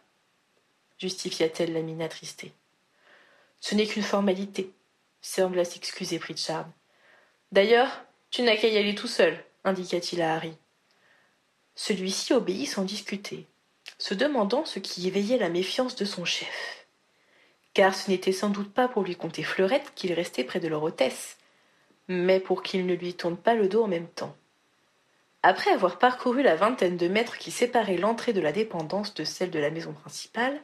justifia-t-elle 0.97 1.73
la 1.73 1.81
mine 1.81 2.01
attristée. 2.01 2.51
Ce 3.59 3.75
n'est 3.75 3.85
qu'une 3.85 4.01
formalité, 4.01 4.71
sembla 5.21 5.65
s'excuser 5.65 6.17
Pritchard. 6.17 6.65
D'ailleurs, 7.51 8.03
tu 8.31 8.41
n'as 8.41 8.57
qu'à 8.57 8.69
y 8.69 8.77
aller 8.77 8.95
tout 8.95 9.07
seul, 9.07 9.37
indiqua-t-il 9.67 10.21
à 10.21 10.35
Harry. 10.35 10.57
Celui-ci 11.75 12.33
obéit 12.33 12.67
sans 12.67 12.83
discuter, 12.83 13.45
se 13.97 14.13
demandant 14.13 14.65
ce 14.65 14.79
qui 14.79 15.07
éveillait 15.07 15.37
la 15.37 15.49
méfiance 15.49 15.95
de 15.95 16.05
son 16.05 16.25
chef. 16.25 16.87
Car 17.73 17.93
ce 17.93 18.09
n'était 18.09 18.31
sans 18.31 18.49
doute 18.49 18.73
pas 18.73 18.87
pour 18.87 19.03
lui 19.03 19.15
compter 19.15 19.43
Fleurette 19.43 19.91
qu'il 19.93 20.13
restait 20.13 20.43
près 20.43 20.59
de 20.59 20.67
leur 20.67 20.81
hôtesse, 20.81 21.37
mais 22.07 22.39
pour 22.39 22.63
qu'il 22.63 22.85
ne 22.85 22.95
lui 22.95 23.13
tourne 23.13 23.37
pas 23.37 23.53
le 23.53 23.67
dos 23.67 23.83
en 23.83 23.87
même 23.87 24.07
temps. 24.07 24.35
Après 25.43 25.71
avoir 25.71 25.99
parcouru 25.99 26.41
la 26.41 26.55
vingtaine 26.55 26.97
de 26.97 27.07
mètres 27.07 27.37
qui 27.37 27.51
séparaient 27.51 27.97
l'entrée 27.97 28.33
de 28.33 28.41
la 28.41 28.51
dépendance 28.51 29.13
de 29.13 29.23
celle 29.23 29.51
de 29.51 29.59
la 29.59 29.69
maison 29.69 29.93
principale, 29.93 30.59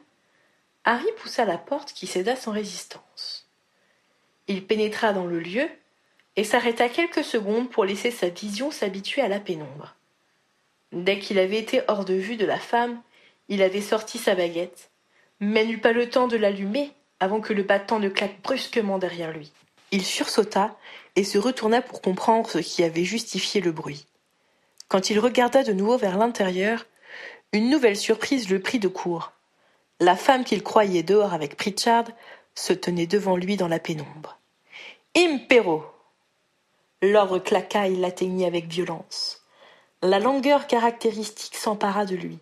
Harry 0.84 1.06
poussa 1.16 1.44
la 1.44 1.58
porte 1.58 1.92
qui 1.92 2.06
céda 2.06 2.36
sans 2.36 2.52
résistance. 2.52 3.48
Il 4.48 4.66
pénétra 4.66 5.12
dans 5.12 5.24
le 5.24 5.38
lieu 5.38 5.68
et 6.36 6.44
s'arrêta 6.44 6.88
quelques 6.88 7.24
secondes 7.24 7.70
pour 7.70 7.84
laisser 7.84 8.10
sa 8.10 8.28
vision 8.28 8.70
s'habituer 8.70 9.22
à 9.22 9.28
la 9.28 9.40
pénombre. 9.40 9.94
Dès 10.92 11.18
qu'il 11.18 11.38
avait 11.38 11.58
été 11.58 11.82
hors 11.88 12.04
de 12.04 12.14
vue 12.14 12.36
de 12.36 12.46
la 12.46 12.58
femme, 12.58 13.00
il 13.48 13.62
avait 13.62 13.80
sorti 13.80 14.18
sa 14.18 14.34
baguette, 14.34 14.90
mais 15.40 15.64
n'eut 15.64 15.78
pas 15.78 15.92
le 15.92 16.08
temps 16.08 16.28
de 16.28 16.36
l'allumer 16.36 16.92
avant 17.20 17.40
que 17.40 17.52
le 17.52 17.62
battant 17.62 17.98
ne 17.98 18.08
claque 18.08 18.40
brusquement 18.42 18.98
derrière 18.98 19.32
lui. 19.32 19.52
Il 19.90 20.04
sursauta 20.04 20.76
et 21.16 21.24
se 21.24 21.38
retourna 21.38 21.82
pour 21.82 22.02
comprendre 22.02 22.48
ce 22.48 22.58
qui 22.58 22.82
avait 22.82 23.04
justifié 23.04 23.60
le 23.60 23.72
bruit. 23.72 24.06
Quand 24.88 25.10
il 25.10 25.18
regarda 25.18 25.62
de 25.62 25.72
nouveau 25.72 25.96
vers 25.96 26.18
l'intérieur, 26.18 26.86
une 27.52 27.70
nouvelle 27.70 27.96
surprise 27.96 28.50
le 28.50 28.60
prit 28.60 28.78
de 28.78 28.88
court. 28.88 29.32
La 30.00 30.16
femme 30.16 30.44
qu'il 30.44 30.62
croyait 30.62 31.02
dehors 31.02 31.32
avec 31.32 31.56
Pritchard 31.56 32.06
se 32.54 32.72
tenait 32.72 33.06
devant 33.06 33.36
lui 33.36 33.56
dans 33.56 33.68
la 33.68 33.78
pénombre. 33.78 34.38
Impero 35.16 35.84
L'ordre 37.06 37.38
claqua 37.38 37.86
et 37.86 37.96
l'atteignit 37.96 38.46
avec 38.46 38.66
violence. 38.66 39.42
La 40.00 40.18
langueur 40.18 40.66
caractéristique 40.66 41.54
s'empara 41.54 42.06
de 42.06 42.16
lui. 42.16 42.38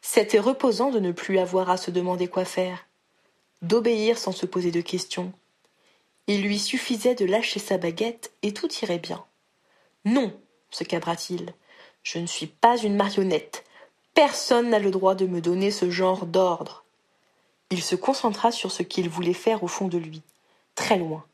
C'était 0.00 0.38
reposant 0.38 0.92
de 0.92 1.00
ne 1.00 1.10
plus 1.10 1.40
avoir 1.40 1.70
à 1.70 1.76
se 1.76 1.90
demander 1.90 2.28
quoi 2.28 2.44
faire, 2.44 2.86
d'obéir 3.62 4.16
sans 4.16 4.30
se 4.30 4.46
poser 4.46 4.70
de 4.70 4.80
questions. 4.80 5.32
Il 6.28 6.42
lui 6.42 6.60
suffisait 6.60 7.16
de 7.16 7.24
lâcher 7.24 7.58
sa 7.58 7.76
baguette 7.76 8.32
et 8.42 8.54
tout 8.54 8.72
irait 8.82 9.00
bien. 9.00 9.24
Non, 10.04 10.32
se 10.70 10.84
cabra-t-il, 10.84 11.52
je 12.04 12.20
ne 12.20 12.26
suis 12.26 12.46
pas 12.46 12.76
une 12.76 12.94
marionnette. 12.94 13.64
Personne 14.14 14.70
n'a 14.70 14.78
le 14.78 14.92
droit 14.92 15.16
de 15.16 15.26
me 15.26 15.40
donner 15.40 15.72
ce 15.72 15.90
genre 15.90 16.26
d'ordre. 16.26 16.84
Il 17.70 17.82
se 17.82 17.96
concentra 17.96 18.52
sur 18.52 18.70
ce 18.70 18.84
qu'il 18.84 19.08
voulait 19.08 19.32
faire 19.32 19.64
au 19.64 19.68
fond 19.68 19.88
de 19.88 19.98
lui, 19.98 20.22
très 20.76 20.96
loin. 20.96 21.24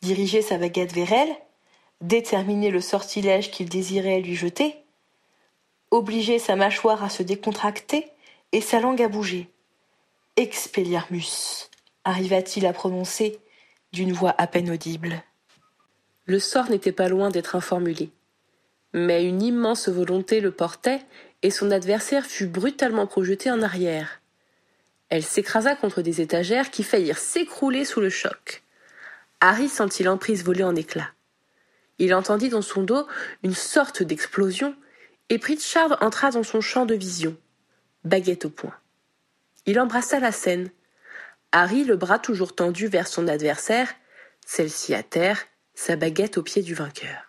Diriger 0.00 0.42
sa 0.42 0.58
baguette 0.58 0.92
vers 0.92 1.12
elle 1.12 1.36
déterminer 2.02 2.70
le 2.70 2.80
sortilège 2.80 3.50
qu'il 3.50 3.68
désirait 3.68 4.20
lui 4.20 4.34
jeter, 4.34 4.76
obliger 5.90 6.38
sa 6.38 6.56
mâchoire 6.56 7.02
à 7.02 7.08
se 7.08 7.22
décontracter 7.22 8.10
et 8.52 8.60
sa 8.60 8.80
langue 8.80 9.00
à 9.00 9.08
bouger. 9.08 9.48
Expelliarmus, 10.36 11.70
arriva-t-il 12.04 12.66
à 12.66 12.72
prononcer 12.72 13.38
d'une 13.92 14.12
voix 14.12 14.34
à 14.36 14.46
peine 14.46 14.70
audible. 14.70 15.22
Le 16.26 16.38
sort 16.38 16.70
n'était 16.70 16.92
pas 16.92 17.08
loin 17.08 17.30
d'être 17.30 17.56
informulé. 17.56 18.10
Mais 18.94 19.24
une 19.24 19.42
immense 19.42 19.88
volonté 19.88 20.40
le 20.40 20.50
portait, 20.50 21.00
et 21.42 21.50
son 21.50 21.70
adversaire 21.70 22.26
fut 22.26 22.46
brutalement 22.46 23.06
projeté 23.06 23.50
en 23.50 23.62
arrière. 23.62 24.20
Elle 25.08 25.24
s'écrasa 25.24 25.76
contre 25.76 26.02
des 26.02 26.20
étagères 26.20 26.70
qui 26.70 26.82
faillirent 26.82 27.18
s'écrouler 27.18 27.84
sous 27.84 28.00
le 28.00 28.10
choc. 28.10 28.62
Harry 29.40 29.68
sentit 29.68 30.04
l'emprise 30.04 30.44
voler 30.44 30.64
en 30.64 30.76
éclats. 30.76 31.10
Il 32.02 32.14
entendit 32.14 32.48
dans 32.48 32.62
son 32.62 32.82
dos 32.82 33.06
une 33.44 33.54
sorte 33.54 34.02
d'explosion, 34.02 34.74
et 35.28 35.38
Pritchard 35.38 35.98
entra 36.00 36.32
dans 36.32 36.42
son 36.42 36.60
champ 36.60 36.84
de 36.84 36.96
vision, 36.96 37.36
baguette 38.02 38.44
au 38.44 38.50
poing. 38.50 38.74
Il 39.66 39.78
embrassa 39.78 40.18
la 40.18 40.32
scène. 40.32 40.70
Harry, 41.52 41.84
le 41.84 41.96
bras 41.96 42.18
toujours 42.18 42.56
tendu 42.56 42.88
vers 42.88 43.06
son 43.06 43.28
adversaire, 43.28 43.88
celle-ci 44.44 44.94
à 44.96 45.04
terre, 45.04 45.44
sa 45.74 45.94
baguette 45.94 46.38
au 46.38 46.42
pied 46.42 46.62
du 46.62 46.74
vainqueur. 46.74 47.28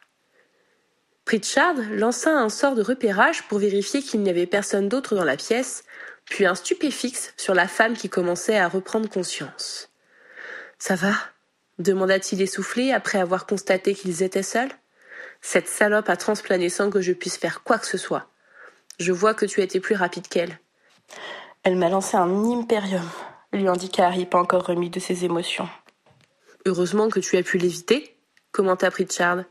Pritchard 1.24 1.76
lança 1.92 2.32
un 2.32 2.50
sort 2.50 2.74
de 2.74 2.82
repérage 2.82 3.44
pour 3.44 3.60
vérifier 3.60 4.02
qu'il 4.02 4.24
n'y 4.24 4.32
avait 4.32 4.48
personne 4.48 4.90
d'autre 4.90 5.14
dans 5.14 5.24
la 5.24 5.38
pièce, 5.38 5.84
puis 6.26 6.48
un 6.48 6.56
stupéfixe 6.56 7.32
sur 7.38 7.54
la 7.54 7.68
femme 7.68 7.96
qui 7.96 8.10
commençait 8.10 8.58
à 8.58 8.68
reprendre 8.68 9.08
conscience. 9.08 9.92
Ça 10.80 10.96
va? 10.96 11.14
Demanda-t-il 11.80 12.42
essoufflé 12.42 12.92
après 12.92 13.20
avoir 13.20 13.46
constaté 13.46 13.94
qu'ils 13.94 14.24
étaient 14.24 14.44
seuls. 14.44 14.72
Cette 15.42 15.68
salope 15.68 16.10
a 16.10 16.18
transplané 16.18 16.70
sans 16.70 16.90
que 16.90 17.02
je 17.02 17.12
puisse 17.12 17.38
faire 17.38 17.64
quoi 17.64 17.78
que 17.78 17.86
ce 17.86 17.98
soit. 17.98 18.30
Je 19.00 19.12
vois 19.12 19.34
que 19.34 19.46
tu 19.46 19.62
as 19.62 19.64
été 19.66 19.80
plus 19.80 19.96
rapide 19.96 20.28
qu'elle. 20.28 20.60
Elle 21.64 21.76
m'a 21.76 21.90
lancé 21.90 22.18
un 22.18 22.30
impérium, 22.52 23.08
lui 23.52 23.68
indiqua 23.68 24.08
Harry, 24.08 24.26
pas 24.26 24.40
encore 24.40 24.66
remis 24.66 24.90
de 24.90 25.00
ses 25.00 25.26
émotions. 25.26 25.70
Heureusement 26.66 27.10
que 27.10 27.20
tu 27.20 27.38
as 27.38 27.44
pu 27.44 27.58
l'éviter, 27.58 28.16
commenta 28.52 28.90
Pritchard. 28.92 29.44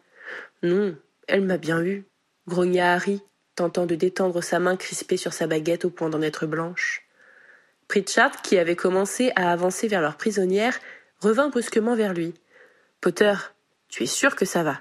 Non, 0.63 0.97
elle 1.29 1.43
m'a 1.43 1.59
bien 1.59 1.83
eu, 1.83 2.05
grogna 2.47 2.95
Harry, 2.95 3.21
tentant 3.55 3.87
de 3.87 3.95
détendre 3.95 4.43
sa 4.43 4.59
main 4.59 4.77
crispée 4.77 5.17
sur 5.17 5.33
sa 5.33 5.47
baguette 5.47 5.85
au 5.85 5.91
point 5.91 6.09
d'en 6.09 6.23
être 6.23 6.47
blanche. 6.47 7.07
Pritchard, 7.89 8.43
qui 8.43 8.57
avait 8.59 8.77
commencé 8.77 9.33
à 9.37 9.53
avancer 9.53 9.89
vers 9.89 10.01
leur 10.01 10.17
prisonnière, 10.17 10.79
revint 11.23 11.49
brusquement 11.49 11.95
vers 11.95 12.15
lui. 12.15 12.35
Potter, 13.01 13.35
tu 13.89 14.03
es 14.03 14.07
sûr 14.07 14.35
que 14.35 14.45
ça 14.45 14.63
va? 14.63 14.81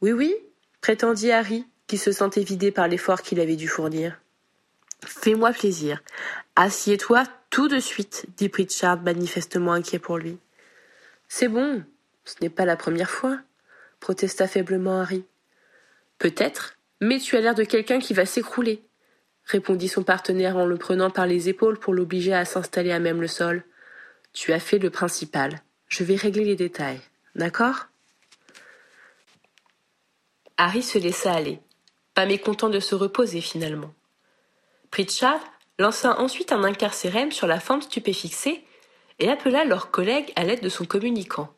Oui, 0.00 0.12
oui, 0.12 0.34
prétendit 0.80 1.32
Harry, 1.32 1.66
qui 1.86 1.98
se 1.98 2.12
sentait 2.12 2.42
vidé 2.42 2.70
par 2.70 2.88
l'effort 2.88 3.22
qu'il 3.22 3.40
avait 3.40 3.56
dû 3.56 3.68
fournir. 3.68 4.18
Fais-moi 5.04 5.52
plaisir. 5.52 6.02
Assieds-toi 6.56 7.24
tout 7.50 7.68
de 7.68 7.78
suite, 7.78 8.26
dit 8.36 8.48
Pritchard, 8.48 9.02
manifestement 9.02 9.72
inquiet 9.72 9.98
pour 9.98 10.18
lui. 10.18 10.38
C'est 11.28 11.48
bon, 11.48 11.84
ce 12.24 12.34
n'est 12.40 12.50
pas 12.50 12.64
la 12.64 12.76
première 12.76 13.10
fois, 13.10 13.38
protesta 14.00 14.48
faiblement 14.48 15.00
Harry. 15.00 15.24
Peut-être, 16.18 16.78
mais 17.00 17.18
tu 17.18 17.36
as 17.36 17.40
l'air 17.40 17.54
de 17.54 17.64
quelqu'un 17.64 17.98
qui 17.98 18.14
va 18.14 18.24
s'écrouler, 18.24 18.82
répondit 19.44 19.88
son 19.88 20.04
partenaire 20.04 20.56
en 20.56 20.64
le 20.64 20.76
prenant 20.76 21.10
par 21.10 21.26
les 21.26 21.50
épaules 21.50 21.78
pour 21.78 21.92
l'obliger 21.92 22.32
à 22.32 22.46
s'installer 22.46 22.92
à 22.92 22.98
même 22.98 23.20
le 23.20 23.28
sol. 23.28 23.62
Tu 24.34 24.52
as 24.52 24.60
fait 24.60 24.78
le 24.78 24.90
principal. 24.90 25.62
Je 25.88 26.04
vais 26.04 26.16
régler 26.16 26.44
les 26.44 26.56
détails. 26.56 27.00
D'accord? 27.36 27.86
Harry 30.56 30.82
se 30.82 30.98
laissa 30.98 31.32
aller, 31.32 31.60
pas 32.14 32.26
mécontent 32.26 32.68
de 32.68 32.80
se 32.80 32.94
reposer 32.94 33.40
finalement. 33.40 33.92
Pritchard 34.90 35.40
lança 35.78 36.20
ensuite 36.20 36.52
un 36.52 36.62
incarcérème 36.62 37.32
sur 37.32 37.46
la 37.46 37.58
forme 37.58 37.82
stupéfixée 37.82 38.64
et 39.18 39.28
appela 39.28 39.64
leurs 39.64 39.90
collègues 39.90 40.32
à 40.36 40.44
l'aide 40.44 40.62
de 40.62 40.68
son 40.68 40.84
communicant. 40.84 41.52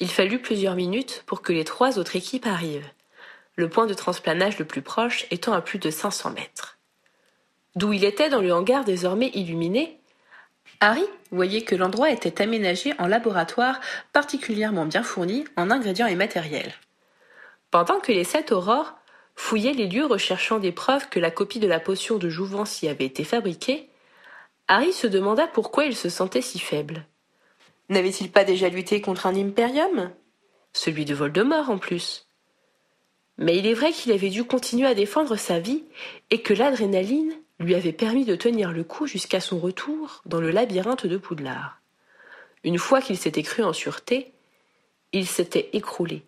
Il 0.00 0.10
fallut 0.10 0.40
plusieurs 0.40 0.74
minutes 0.74 1.22
pour 1.26 1.42
que 1.42 1.52
les 1.52 1.64
trois 1.64 1.98
autres 1.98 2.16
équipes 2.16 2.46
arrivent, 2.46 2.90
le 3.56 3.68
point 3.68 3.86
de 3.86 3.94
transplanage 3.94 4.58
le 4.58 4.64
plus 4.64 4.82
proche 4.82 5.26
étant 5.30 5.52
à 5.52 5.60
plus 5.60 5.78
de 5.78 5.90
500 5.90 6.30
mètres. 6.30 6.78
D'où 7.76 7.92
il 7.92 8.04
était 8.04 8.30
dans 8.30 8.40
le 8.40 8.52
hangar 8.52 8.84
désormais 8.84 9.30
illuminé, 9.34 9.99
Harry 10.80 11.04
voyait 11.30 11.62
que 11.62 11.74
l'endroit 11.74 12.10
était 12.10 12.42
aménagé 12.42 12.94
en 12.98 13.06
laboratoire 13.06 13.80
particulièrement 14.12 14.86
bien 14.86 15.02
fourni 15.02 15.44
en 15.56 15.70
ingrédients 15.70 16.06
et 16.06 16.14
matériels. 16.14 16.72
Pendant 17.70 18.00
que 18.00 18.12
les 18.12 18.24
sept 18.24 18.50
aurores 18.50 18.96
fouillaient 19.36 19.74
les 19.74 19.86
lieux 19.86 20.06
recherchant 20.06 20.58
des 20.58 20.72
preuves 20.72 21.08
que 21.08 21.20
la 21.20 21.30
copie 21.30 21.60
de 21.60 21.68
la 21.68 21.80
potion 21.80 22.18
de 22.18 22.28
jouvence 22.28 22.82
y 22.82 22.88
avait 22.88 23.04
été 23.04 23.24
fabriquée, 23.24 23.88
Harry 24.68 24.92
se 24.92 25.06
demanda 25.06 25.46
pourquoi 25.46 25.84
il 25.84 25.96
se 25.96 26.08
sentait 26.08 26.42
si 26.42 26.58
faible. 26.58 27.04
N'avait-il 27.88 28.30
pas 28.30 28.44
déjà 28.44 28.68
lutté 28.68 29.00
contre 29.00 29.26
un 29.26 29.34
impérium? 29.34 30.10
Celui 30.72 31.04
de 31.04 31.14
Voldemort 31.14 31.70
en 31.70 31.78
plus. 31.78 32.26
Mais 33.36 33.56
il 33.56 33.66
est 33.66 33.74
vrai 33.74 33.92
qu'il 33.92 34.12
avait 34.12 34.28
dû 34.28 34.44
continuer 34.44 34.86
à 34.86 34.94
défendre 34.94 35.36
sa 35.36 35.58
vie 35.58 35.84
et 36.30 36.42
que 36.42 36.54
l'adrénaline 36.54 37.34
lui 37.60 37.74
avait 37.74 37.92
permis 37.92 38.24
de 38.24 38.34
tenir 38.34 38.72
le 38.72 38.82
coup 38.82 39.06
jusqu'à 39.06 39.40
son 39.40 39.58
retour 39.58 40.22
dans 40.24 40.40
le 40.40 40.50
labyrinthe 40.50 41.06
de 41.06 41.18
Poudlard. 41.18 41.80
Une 42.64 42.78
fois 42.78 43.00
qu'il 43.00 43.18
s'était 43.18 43.42
cru 43.42 43.62
en 43.62 43.72
sûreté, 43.72 44.32
il 45.12 45.26
s'était 45.26 45.68
écroulé. 45.74 46.22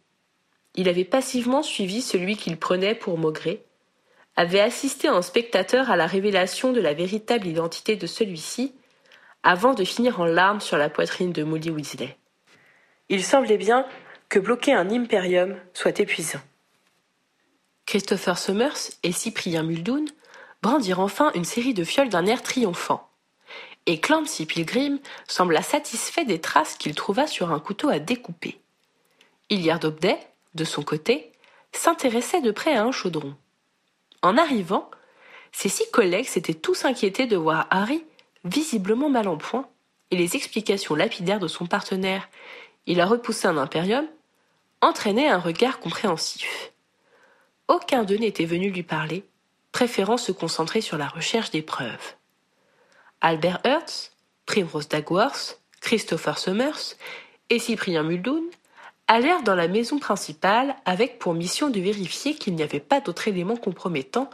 Il 0.75 0.88
avait 0.88 1.05
passivement 1.05 1.62
suivi 1.62 2.03
celui 2.03 2.37
qu'il 2.37 2.59
prenait 2.59 2.95
pour 2.95 3.18
Maugré, 3.18 3.64
avait 4.37 4.61
assisté 4.61 5.09
en 5.09 5.21
spectateur 5.21 5.90
à 5.90 5.97
la 5.97 6.07
révélation 6.07 6.73
de 6.73 6.81
la 6.81 6.95
véritable 6.95 7.47
identité 7.47 7.97
de 7.97 8.07
celui-ci, 8.07 8.75
avant 9.42 9.75
de 9.75 9.85
finir 9.85 10.21
en 10.21 10.25
larmes 10.25 10.61
sur 10.61 10.79
la 10.79 10.88
poitrine 10.88 11.33
de 11.33 11.42
Molly 11.42 11.71
Weasley. 11.71 12.16
Il 13.09 13.25
semblait 13.25 13.59
bien 13.59 13.87
que 14.29 14.38
bloquer 14.38 14.73
un 14.73 14.88
impérium 14.90 15.57
soit 15.75 16.01
épuisant. 16.01 16.40
Christopher 17.85 18.38
Summers 18.38 18.92
et 19.03 19.12
Cyprien 19.12 19.62
Muldoon 19.62 20.07
brandir 20.62 21.01
enfin 21.01 21.33
une 21.35 21.44
série 21.44 21.75
de 21.75 21.85
fioles 21.85 22.09
d'un 22.09 22.27
air 22.27 22.42
triomphant. 22.42 23.09
Et 23.87 24.01
Clancy 24.01 24.46
Pilgrim 24.46 25.01
sembla 25.27 25.61
satisfait 25.62 26.25
des 26.25 26.40
traces 26.40 26.77
qu'il 26.77 26.94
trouva 26.94 27.27
sur 27.27 27.51
un 27.51 27.59
couteau 27.59 27.88
à 27.88 27.98
découper. 27.98 28.61
Hilliard 29.51 29.81
Dobday, 29.81 30.18
de 30.55 30.64
son 30.64 30.83
côté, 30.83 31.33
s'intéressait 31.72 32.40
de 32.40 32.53
près 32.53 32.75
à 32.75 32.85
un 32.85 32.92
chaudron. 32.92 33.35
En 34.22 34.38
arrivant, 34.38 34.88
ses 35.51 35.68
six 35.68 35.90
collègues 35.90 36.27
s'étaient 36.27 36.55
tous 36.55 36.85
inquiétés 36.85 37.27
de 37.27 37.37
voir 37.37 37.66
Harry 37.70 38.05
visiblement 38.44 39.11
mal 39.11 39.29
en 39.29 39.37
point, 39.37 39.68
et 40.11 40.16
les 40.16 40.37
explications 40.37 40.94
lapidaires 40.94 41.40
de 41.40 41.48
son 41.48 41.66
partenaire 41.66 42.29
il 42.87 43.01
a 43.01 43.07
repoussé 43.07 43.46
un 43.46 43.57
impérium 43.57 44.07
entraînaient 44.81 45.29
un 45.29 45.38
regard 45.38 45.79
compréhensif. 45.79 46.72
Aucun 47.68 48.03
d'eux 48.03 48.16
n'était 48.16 48.44
venu 48.44 48.70
lui 48.70 48.83
parler, 48.83 49.25
préférant 49.72 50.16
se 50.16 50.32
concentrer 50.32 50.80
sur 50.80 50.98
la 50.98 51.08
recherche 51.08 51.50
des 51.50 51.62
preuves. 51.62 52.14
Albert 53.20 53.61
Hertz, 53.64 54.12
Primrose 54.46 54.88
Dagworth, 54.88 55.61
Christopher 55.80 56.38
Summers 56.38 56.94
et 57.50 57.58
Cyprien 57.58 58.02
Muldoon 58.02 58.44
allèrent 59.08 59.42
dans 59.42 59.54
la 59.54 59.68
maison 59.68 59.98
principale 59.98 60.76
avec 60.85 61.18
pour 61.18 61.35
mission 61.35 61.70
de 61.70 61.80
vérifier 61.80 62.35
qu'il 62.35 62.54
n'y 62.54 62.62
avait 62.62 62.80
pas 62.80 63.00
d'autres 63.00 63.28
éléments 63.28 63.56
compromettants 63.56 64.30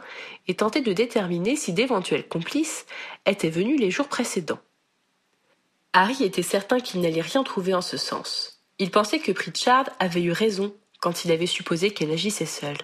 et 0.47 0.55
tenter 0.55 0.81
de 0.81 0.93
déterminer 0.93 1.55
si 1.55 1.73
d'éventuels 1.73 2.27
complices 2.27 2.85
étaient 3.25 3.49
venus 3.49 3.79
les 3.79 3.91
jours 3.91 4.07
précédents. 4.07 4.59
Harry 5.93 6.23
était 6.23 6.43
certain 6.43 6.79
qu'il 6.79 7.01
n'allait 7.01 7.21
rien 7.21 7.43
trouver 7.43 7.73
en 7.73 7.81
ce 7.81 7.97
sens. 7.97 8.61
Il 8.77 8.91
pensait 8.91 9.19
que 9.19 9.31
Pritchard 9.31 9.89
avait 9.99 10.21
eu 10.21 10.31
raison 10.31 10.73
quand 11.01 11.25
il 11.25 11.31
avait 11.31 11.47
supposé 11.47 11.91
qu'elle 11.91 12.11
agissait 12.11 12.45
seule. 12.45 12.77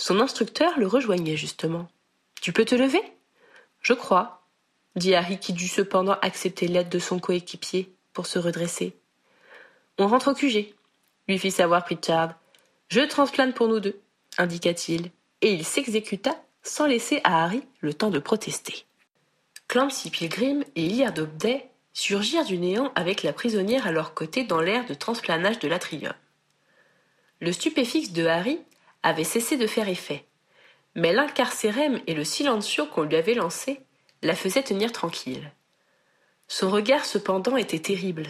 Son 0.00 0.18
instructeur 0.18 0.78
le 0.78 0.86
rejoignait 0.86 1.36
justement. 1.36 1.86
Tu 2.40 2.54
peux 2.54 2.64
te 2.64 2.74
lever 2.74 3.02
Je 3.82 3.92
crois, 3.92 4.46
dit 4.96 5.14
Harry 5.14 5.38
qui 5.38 5.52
dut 5.52 5.68
cependant 5.68 6.16
accepter 6.22 6.68
l'aide 6.68 6.88
de 6.88 6.98
son 6.98 7.18
coéquipier 7.18 7.92
pour 8.14 8.24
se 8.24 8.38
redresser. 8.38 8.96
On 9.98 10.08
rentre 10.08 10.30
au 10.30 10.34
QG, 10.34 10.74
lui 11.28 11.38
fit 11.38 11.50
savoir 11.50 11.84
Pritchard. 11.84 12.32
Je 12.88 13.02
transplane 13.02 13.52
pour 13.52 13.68
nous 13.68 13.78
deux, 13.78 14.00
indiqua-t-il, 14.38 15.10
et 15.42 15.52
il 15.52 15.66
s'exécuta 15.66 16.34
sans 16.62 16.86
laisser 16.86 17.20
à 17.22 17.44
Harry 17.44 17.62
le 17.80 17.92
temps 17.92 18.08
de 18.08 18.18
protester. 18.18 18.86
Clancy 19.68 20.08
Pilgrim 20.08 20.64
et 20.76 20.86
Hilliard 20.86 21.12
Dobday 21.12 21.68
surgirent 21.92 22.46
du 22.46 22.56
néant 22.56 22.90
avec 22.94 23.22
la 23.22 23.34
prisonnière 23.34 23.86
à 23.86 23.92
leur 23.92 24.14
côté 24.14 24.44
dans 24.44 24.62
l'air 24.62 24.86
de 24.86 24.94
transplanage 24.94 25.58
de 25.58 25.68
l'atrium. 25.68 26.14
Le 27.40 27.52
stupéfixe 27.52 28.12
de 28.12 28.24
Harry 28.24 28.60
avait 29.02 29.24
cessé 29.24 29.56
de 29.56 29.66
faire 29.66 29.88
effet, 29.88 30.26
mais 30.94 31.12
l'incarcérème 31.12 32.00
et 32.06 32.14
le 32.14 32.24
silencio 32.24 32.86
qu'on 32.86 33.02
lui 33.02 33.16
avait 33.16 33.34
lancé 33.34 33.80
la 34.22 34.34
faisaient 34.34 34.62
tenir 34.62 34.92
tranquille. 34.92 35.52
Son 36.48 36.70
regard 36.70 37.04
cependant 37.04 37.56
était 37.56 37.78
terrible, 37.78 38.26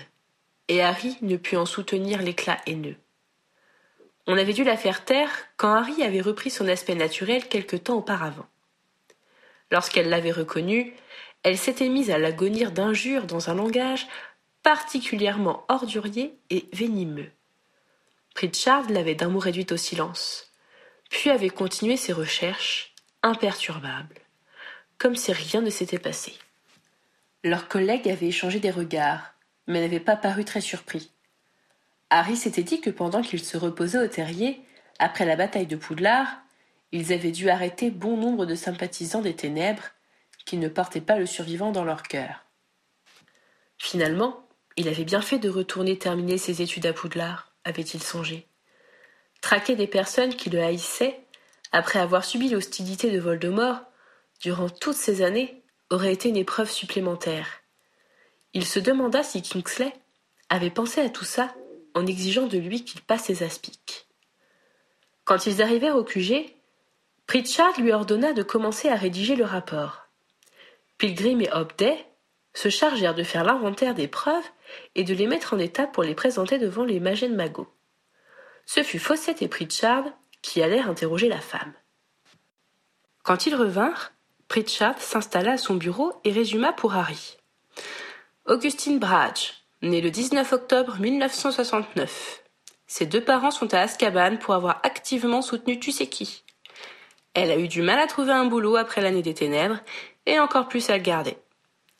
et 0.68 0.82
Harry 0.82 1.16
ne 1.22 1.36
put 1.36 1.56
en 1.56 1.66
soutenir 1.66 2.22
l'éclat 2.22 2.60
haineux. 2.66 2.96
On 4.26 4.36
avait 4.36 4.52
dû 4.52 4.62
la 4.62 4.76
faire 4.76 5.04
taire 5.04 5.30
quand 5.56 5.72
Harry 5.72 6.02
avait 6.02 6.20
repris 6.20 6.50
son 6.50 6.68
aspect 6.68 6.94
naturel 6.94 7.48
quelque 7.48 7.76
temps 7.76 7.96
auparavant. 7.96 8.46
Lorsqu'elle 9.72 10.08
l'avait 10.08 10.30
reconnu, 10.30 10.94
elle 11.42 11.58
s'était 11.58 11.88
mise 11.88 12.10
à 12.10 12.18
l'agonir 12.18 12.70
d'injures 12.70 13.24
dans 13.24 13.50
un 13.50 13.54
langage 13.54 14.06
particulièrement 14.62 15.64
ordurier 15.68 16.38
et 16.50 16.66
venimeux. 16.72 17.30
Pritchard 18.34 18.90
l'avait 18.90 19.14
d'un 19.14 19.28
mot 19.28 19.38
réduite 19.38 19.72
au 19.72 19.76
silence, 19.76 20.49
puis 21.10 21.28
avait 21.28 21.50
continué 21.50 21.98
ses 21.98 22.14
recherches, 22.14 22.94
imperturbable, 23.22 24.14
comme 24.96 25.16
si 25.16 25.32
rien 25.32 25.60
ne 25.60 25.68
s'était 25.68 25.98
passé. 25.98 26.34
Leurs 27.44 27.68
collègues 27.68 28.08
avaient 28.08 28.28
échangé 28.28 28.60
des 28.60 28.70
regards, 28.70 29.34
mais 29.66 29.80
n'avaient 29.80 30.00
pas 30.00 30.16
paru 30.16 30.44
très 30.44 30.60
surpris. 30.62 31.10
Harry 32.08 32.36
s'était 32.36 32.62
dit 32.62 32.80
que 32.80 32.90
pendant 32.90 33.22
qu'ils 33.22 33.44
se 33.44 33.56
reposaient 33.56 34.02
au 34.02 34.08
terrier, 34.08 34.62
après 34.98 35.26
la 35.26 35.36
bataille 35.36 35.66
de 35.66 35.76
Poudlard, 35.76 36.40
ils 36.92 37.12
avaient 37.12 37.30
dû 37.30 37.50
arrêter 37.50 37.90
bon 37.90 38.16
nombre 38.16 38.46
de 38.46 38.54
sympathisants 38.54 39.22
des 39.22 39.36
ténèbres 39.36 39.84
qui 40.44 40.56
ne 40.56 40.68
portaient 40.68 41.00
pas 41.00 41.18
le 41.18 41.26
survivant 41.26 41.70
dans 41.70 41.84
leur 41.84 42.02
cœur. 42.02 42.46
Finalement, 43.78 44.46
il 44.76 44.88
avait 44.88 45.04
bien 45.04 45.22
fait 45.22 45.38
de 45.38 45.48
retourner 45.48 45.98
terminer 45.98 46.38
ses 46.38 46.62
études 46.62 46.86
à 46.86 46.92
Poudlard, 46.92 47.52
avait-il 47.64 48.02
songé. 48.02 48.49
Traquer 49.40 49.76
des 49.76 49.86
personnes 49.86 50.34
qui 50.34 50.50
le 50.50 50.60
haïssaient, 50.60 51.20
après 51.72 51.98
avoir 51.98 52.24
subi 52.24 52.48
l'hostilité 52.48 53.10
de 53.10 53.20
Voldemort, 53.20 53.80
durant 54.40 54.68
toutes 54.68 54.96
ces 54.96 55.22
années, 55.22 55.62
aurait 55.90 56.12
été 56.12 56.28
une 56.28 56.36
épreuve 56.36 56.70
supplémentaire. 56.70 57.60
Il 58.52 58.64
se 58.64 58.80
demanda 58.80 59.22
si 59.22 59.42
Kingsley 59.42 59.92
avait 60.48 60.70
pensé 60.70 61.00
à 61.00 61.08
tout 61.08 61.24
ça 61.24 61.54
en 61.94 62.06
exigeant 62.06 62.46
de 62.46 62.58
lui 62.58 62.84
qu'il 62.84 63.00
passe 63.00 63.24
ses 63.24 63.42
aspics. 63.42 64.06
Quand 65.24 65.46
ils 65.46 65.62
arrivèrent 65.62 65.96
au 65.96 66.04
QG, 66.04 66.46
Pritchard 67.26 67.80
lui 67.80 67.92
ordonna 67.92 68.32
de 68.32 68.42
commencer 68.42 68.88
à 68.88 68.96
rédiger 68.96 69.36
le 69.36 69.44
rapport. 69.44 70.08
Pilgrim 70.98 71.40
et 71.40 71.52
Hobday 71.52 71.96
se 72.54 72.68
chargèrent 72.68 73.14
de 73.14 73.22
faire 73.22 73.44
l'inventaire 73.44 73.94
des 73.94 74.08
preuves 74.08 74.44
et 74.96 75.04
de 75.04 75.14
les 75.14 75.26
mettre 75.26 75.54
en 75.54 75.58
état 75.58 75.86
pour 75.86 76.02
les 76.02 76.16
présenter 76.16 76.58
devant 76.58 76.84
les 76.84 76.98
Magen 76.98 77.34
Mago. 77.34 77.68
Ce 78.66 78.82
fut 78.82 78.98
Fawcett 78.98 79.42
et 79.42 79.48
Pritchard 79.48 80.04
qui 80.42 80.62
allèrent 80.62 80.88
interroger 80.88 81.28
la 81.28 81.40
femme. 81.40 81.72
Quand 83.22 83.46
ils 83.46 83.54
revinrent, 83.54 84.12
Pritchard 84.48 85.00
s'installa 85.00 85.52
à 85.52 85.58
son 85.58 85.74
bureau 85.74 86.12
et 86.24 86.32
résuma 86.32 86.72
pour 86.72 86.94
Harry. 86.94 87.36
Augustine 88.46 88.98
Brage, 88.98 89.64
née 89.82 90.00
le 90.00 90.10
19 90.10 90.52
octobre 90.52 90.96
1969. 90.98 92.42
Ses 92.86 93.06
deux 93.06 93.22
parents 93.22 93.52
sont 93.52 93.72
à 93.74 93.80
Azkaban 93.80 94.38
pour 94.38 94.54
avoir 94.54 94.80
activement 94.82 95.42
soutenu 95.42 95.78
tu 95.78 95.92
sais 95.92 96.08
qui. 96.08 96.42
Elle 97.34 97.52
a 97.52 97.56
eu 97.56 97.68
du 97.68 97.82
mal 97.82 98.00
à 98.00 98.08
trouver 98.08 98.32
un 98.32 98.46
boulot 98.46 98.74
après 98.76 99.00
l'année 99.00 99.22
des 99.22 99.34
ténèbres 99.34 99.78
et 100.26 100.40
encore 100.40 100.66
plus 100.66 100.90
à 100.90 100.96
le 100.96 101.02
garder. 101.02 101.36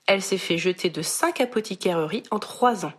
Elle 0.07 0.23
s'est 0.23 0.39
fait 0.39 0.59
jeter 0.59 0.91
de 0.91 1.03
cinq 1.03 1.41
apothicareries 1.41 2.25
en 2.33 2.41
trois 2.41 2.85
ans. 2.85 2.93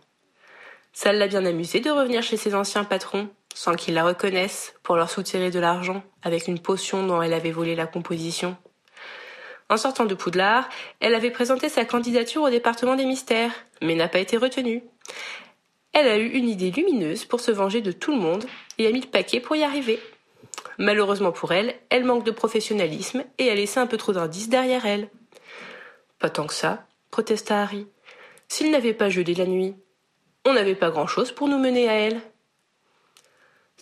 Ça 0.94 1.12
l'a 1.12 1.26
bien 1.26 1.44
amusée 1.44 1.80
de 1.80 1.90
revenir 1.90 2.22
chez 2.22 2.38
ses 2.38 2.54
anciens 2.54 2.84
patrons, 2.84 3.28
sans 3.54 3.74
qu'ils 3.74 3.94
la 3.94 4.04
reconnaissent, 4.04 4.74
pour 4.82 4.96
leur 4.96 5.10
soutirer 5.10 5.50
de 5.50 5.60
l'argent 5.60 6.02
avec 6.22 6.48
une 6.48 6.58
potion 6.58 7.06
dont 7.06 7.22
elle 7.22 7.34
avait 7.34 7.50
volé 7.50 7.74
la 7.74 7.86
composition. 7.86 8.56
En 9.68 9.76
sortant 9.76 10.04
de 10.04 10.14
Poudlard, 10.14 10.68
elle 11.00 11.14
avait 11.14 11.30
présenté 11.30 11.68
sa 11.68 11.84
candidature 11.84 12.42
au 12.42 12.50
département 12.50 12.94
des 12.94 13.06
mystères, 13.06 13.52
mais 13.80 13.94
n'a 13.94 14.08
pas 14.08 14.18
été 14.18 14.36
retenue. 14.36 14.82
Elle 15.92 16.08
a 16.08 16.18
eu 16.18 16.28
une 16.28 16.48
idée 16.48 16.70
lumineuse 16.70 17.24
pour 17.24 17.40
se 17.40 17.50
venger 17.50 17.80
de 17.80 17.92
tout 17.92 18.12
le 18.12 18.18
monde 18.18 18.44
et 18.78 18.86
a 18.86 18.90
mis 18.90 19.00
le 19.00 19.06
paquet 19.06 19.40
pour 19.40 19.56
y 19.56 19.62
arriver. 19.62 20.00
Malheureusement 20.78 21.32
pour 21.32 21.52
elle, 21.52 21.74
elle 21.90 22.04
manque 22.04 22.24
de 22.24 22.30
professionnalisme 22.30 23.24
et 23.38 23.50
a 23.50 23.54
laissé 23.54 23.78
un 23.78 23.86
peu 23.86 23.96
trop 23.96 24.12
d'indices 24.12 24.48
derrière 24.48 24.86
elle. 24.86 25.08
Pas 26.18 26.30
tant 26.30 26.46
que 26.46 26.54
ça, 26.54 26.86
protesta 27.10 27.60
Harry. 27.60 27.86
S'il 28.48 28.70
n'avait 28.70 28.94
pas 28.94 29.08
gelé 29.08 29.34
la 29.34 29.46
nuit, 29.46 29.74
on 30.44 30.54
n'avait 30.54 30.74
pas 30.74 30.90
grand-chose 30.90 31.32
pour 31.32 31.48
nous 31.48 31.58
mener 31.58 31.88
à 31.88 31.94
elle. 31.94 32.20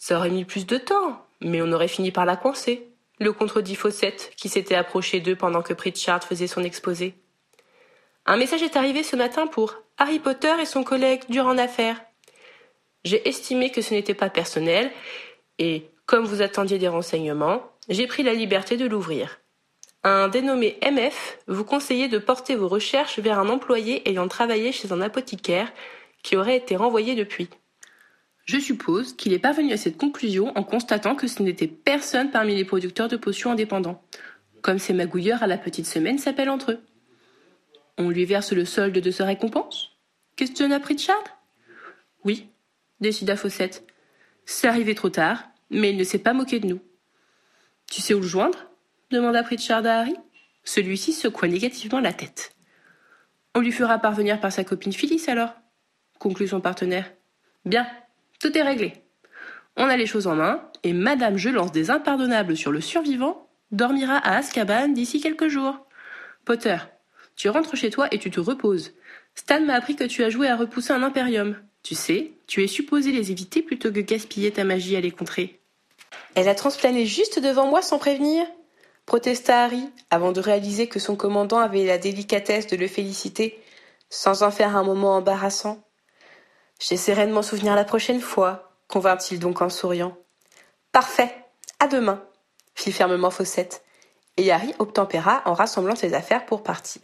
Ça 0.00 0.16
aurait 0.16 0.30
mis 0.30 0.46
plus 0.46 0.64
de 0.64 0.78
temps, 0.78 1.26
mais 1.42 1.60
on 1.60 1.72
aurait 1.72 1.86
fini 1.86 2.10
par 2.10 2.24
la 2.24 2.36
coincer, 2.36 2.88
le 3.18 3.34
contredit 3.34 3.74
Fawcett, 3.74 4.32
qui 4.34 4.48
s'était 4.48 4.74
approché 4.74 5.20
d'eux 5.20 5.36
pendant 5.36 5.60
que 5.60 5.74
Pritchard 5.74 6.24
faisait 6.24 6.46
son 6.46 6.64
exposé. 6.64 7.12
Un 8.24 8.38
message 8.38 8.62
est 8.62 8.76
arrivé 8.76 9.02
ce 9.02 9.14
matin 9.14 9.46
pour 9.46 9.74
Harry 9.98 10.18
Potter 10.18 10.54
et 10.58 10.64
son 10.64 10.84
collègue 10.84 11.24
durant 11.28 11.56
affaire. 11.58 12.00
J'ai 13.04 13.28
estimé 13.28 13.70
que 13.70 13.82
ce 13.82 13.92
n'était 13.92 14.14
pas 14.14 14.30
personnel, 14.30 14.90
et 15.58 15.90
comme 16.06 16.24
vous 16.24 16.40
attendiez 16.40 16.78
des 16.78 16.88
renseignements, 16.88 17.62
j'ai 17.90 18.06
pris 18.06 18.22
la 18.22 18.32
liberté 18.32 18.78
de 18.78 18.86
l'ouvrir. 18.86 19.38
Un 20.02 20.28
dénommé 20.28 20.78
MF 20.82 21.40
vous 21.46 21.64
conseillait 21.66 22.08
de 22.08 22.18
porter 22.18 22.54
vos 22.54 22.68
recherches 22.68 23.18
vers 23.18 23.38
un 23.38 23.50
employé 23.50 24.08
ayant 24.08 24.28
travaillé 24.28 24.72
chez 24.72 24.92
un 24.92 25.02
apothicaire 25.02 25.70
qui 26.22 26.38
aurait 26.38 26.56
été 26.56 26.74
renvoyé 26.74 27.14
depuis. 27.14 27.50
Je 28.50 28.58
suppose 28.58 29.12
qu'il 29.12 29.32
est 29.32 29.38
parvenu 29.38 29.72
à 29.72 29.76
cette 29.76 29.96
conclusion 29.96 30.50
en 30.58 30.64
constatant 30.64 31.14
que 31.14 31.28
ce 31.28 31.40
n'était 31.40 31.68
personne 31.68 32.32
parmi 32.32 32.56
les 32.56 32.64
producteurs 32.64 33.06
de 33.06 33.16
potions 33.16 33.52
indépendants, 33.52 34.02
comme 34.60 34.80
ces 34.80 34.92
magouilleurs 34.92 35.44
à 35.44 35.46
la 35.46 35.56
petite 35.56 35.86
semaine 35.86 36.18
s'appellent 36.18 36.50
entre 36.50 36.72
eux. 36.72 36.80
On 37.96 38.10
lui 38.10 38.24
verse 38.24 38.52
le 38.52 38.64
solde 38.64 38.98
de 38.98 39.10
sa 39.12 39.24
récompense? 39.24 39.92
Questionna 40.34 40.80
Pritchard. 40.80 41.22
Oui, 42.24 42.48
décida 42.98 43.36
Fawcett. 43.36 43.86
C'est 44.46 44.66
arrivé 44.66 44.96
trop 44.96 45.10
tard, 45.10 45.44
mais 45.70 45.90
il 45.90 45.96
ne 45.96 46.02
s'est 46.02 46.18
pas 46.18 46.32
moqué 46.32 46.58
de 46.58 46.66
nous. 46.66 46.80
Tu 47.88 48.00
sais 48.00 48.14
où 48.14 48.20
le 48.20 48.26
joindre? 48.26 48.66
demanda 49.12 49.44
Pritchard 49.44 49.86
à 49.86 50.00
Harry. 50.00 50.16
Celui-ci 50.64 51.12
secoua 51.12 51.46
négativement 51.46 52.00
la 52.00 52.12
tête. 52.12 52.50
On 53.54 53.60
lui 53.60 53.70
fera 53.70 54.00
parvenir 54.00 54.40
par 54.40 54.50
sa 54.50 54.64
copine 54.64 54.92
Phyllis 54.92 55.26
alors, 55.28 55.54
conclut 56.18 56.48
son 56.48 56.60
partenaire. 56.60 57.12
Bien, 57.64 57.86
tout 58.40 58.56
est 58.56 58.62
réglé. 58.62 58.94
On 59.76 59.88
a 59.88 59.96
les 59.96 60.06
choses 60.06 60.26
en 60.26 60.34
main, 60.34 60.68
et 60.82 60.92
madame 60.92 61.36
je 61.36 61.48
lance 61.48 61.72
des 61.72 61.90
impardonnables 61.90 62.56
sur 62.56 62.72
le 62.72 62.80
survivant, 62.80 63.48
dormira 63.70 64.16
à 64.16 64.38
Azkaban 64.38 64.88
d'ici 64.88 65.20
quelques 65.20 65.48
jours. 65.48 65.86
Potter, 66.44 66.78
tu 67.36 67.48
rentres 67.48 67.76
chez 67.76 67.90
toi 67.90 68.08
et 68.10 68.18
tu 68.18 68.30
te 68.30 68.40
reposes. 68.40 68.92
Stan 69.34 69.60
m'a 69.60 69.74
appris 69.74 69.94
que 69.94 70.04
tu 70.04 70.24
as 70.24 70.30
joué 70.30 70.48
à 70.48 70.56
repousser 70.56 70.92
un 70.92 71.02
impérium. 71.02 71.56
Tu 71.82 71.94
sais, 71.94 72.32
tu 72.46 72.62
es 72.64 72.66
supposé 72.66 73.12
les 73.12 73.30
éviter 73.30 73.62
plutôt 73.62 73.92
que 73.92 74.00
gaspiller 74.00 74.50
ta 74.50 74.64
magie 74.64 74.96
à 74.96 75.00
les 75.00 75.12
contrer. 75.12 75.60
Elle 76.34 76.48
a 76.48 76.54
transplané 76.54 77.06
juste 77.06 77.40
devant 77.40 77.66
moi 77.66 77.82
sans 77.82 77.98
prévenir 77.98 78.46
protesta 79.10 79.64
Harry, 79.64 79.90
avant 80.10 80.30
de 80.30 80.38
réaliser 80.38 80.86
que 80.86 81.00
son 81.00 81.16
commandant 81.16 81.58
avait 81.58 81.84
la 81.84 81.98
délicatesse 81.98 82.68
de 82.68 82.76
le 82.76 82.86
féliciter, 82.86 83.60
sans 84.08 84.44
en 84.44 84.52
faire 84.52 84.76
un 84.76 84.84
moment 84.84 85.16
embarrassant. 85.16 85.82
J'essaierai 86.80 87.26
de 87.26 87.32
m'en 87.32 87.42
souvenir 87.42 87.76
la 87.76 87.84
prochaine 87.84 88.22
fois, 88.22 88.72
convint-il 88.88 89.38
donc 89.38 89.60
en 89.60 89.68
souriant. 89.68 90.16
Parfait. 90.92 91.32
À 91.78 91.86
demain, 91.86 92.24
fit 92.74 92.90
fermement 92.90 93.30
Fossette, 93.30 93.84
et 94.38 94.50
Harry 94.50 94.74
obtempéra 94.78 95.42
en 95.44 95.52
rassemblant 95.52 95.94
ses 95.94 96.14
affaires 96.14 96.46
pour 96.46 96.62
partir. 96.62 97.02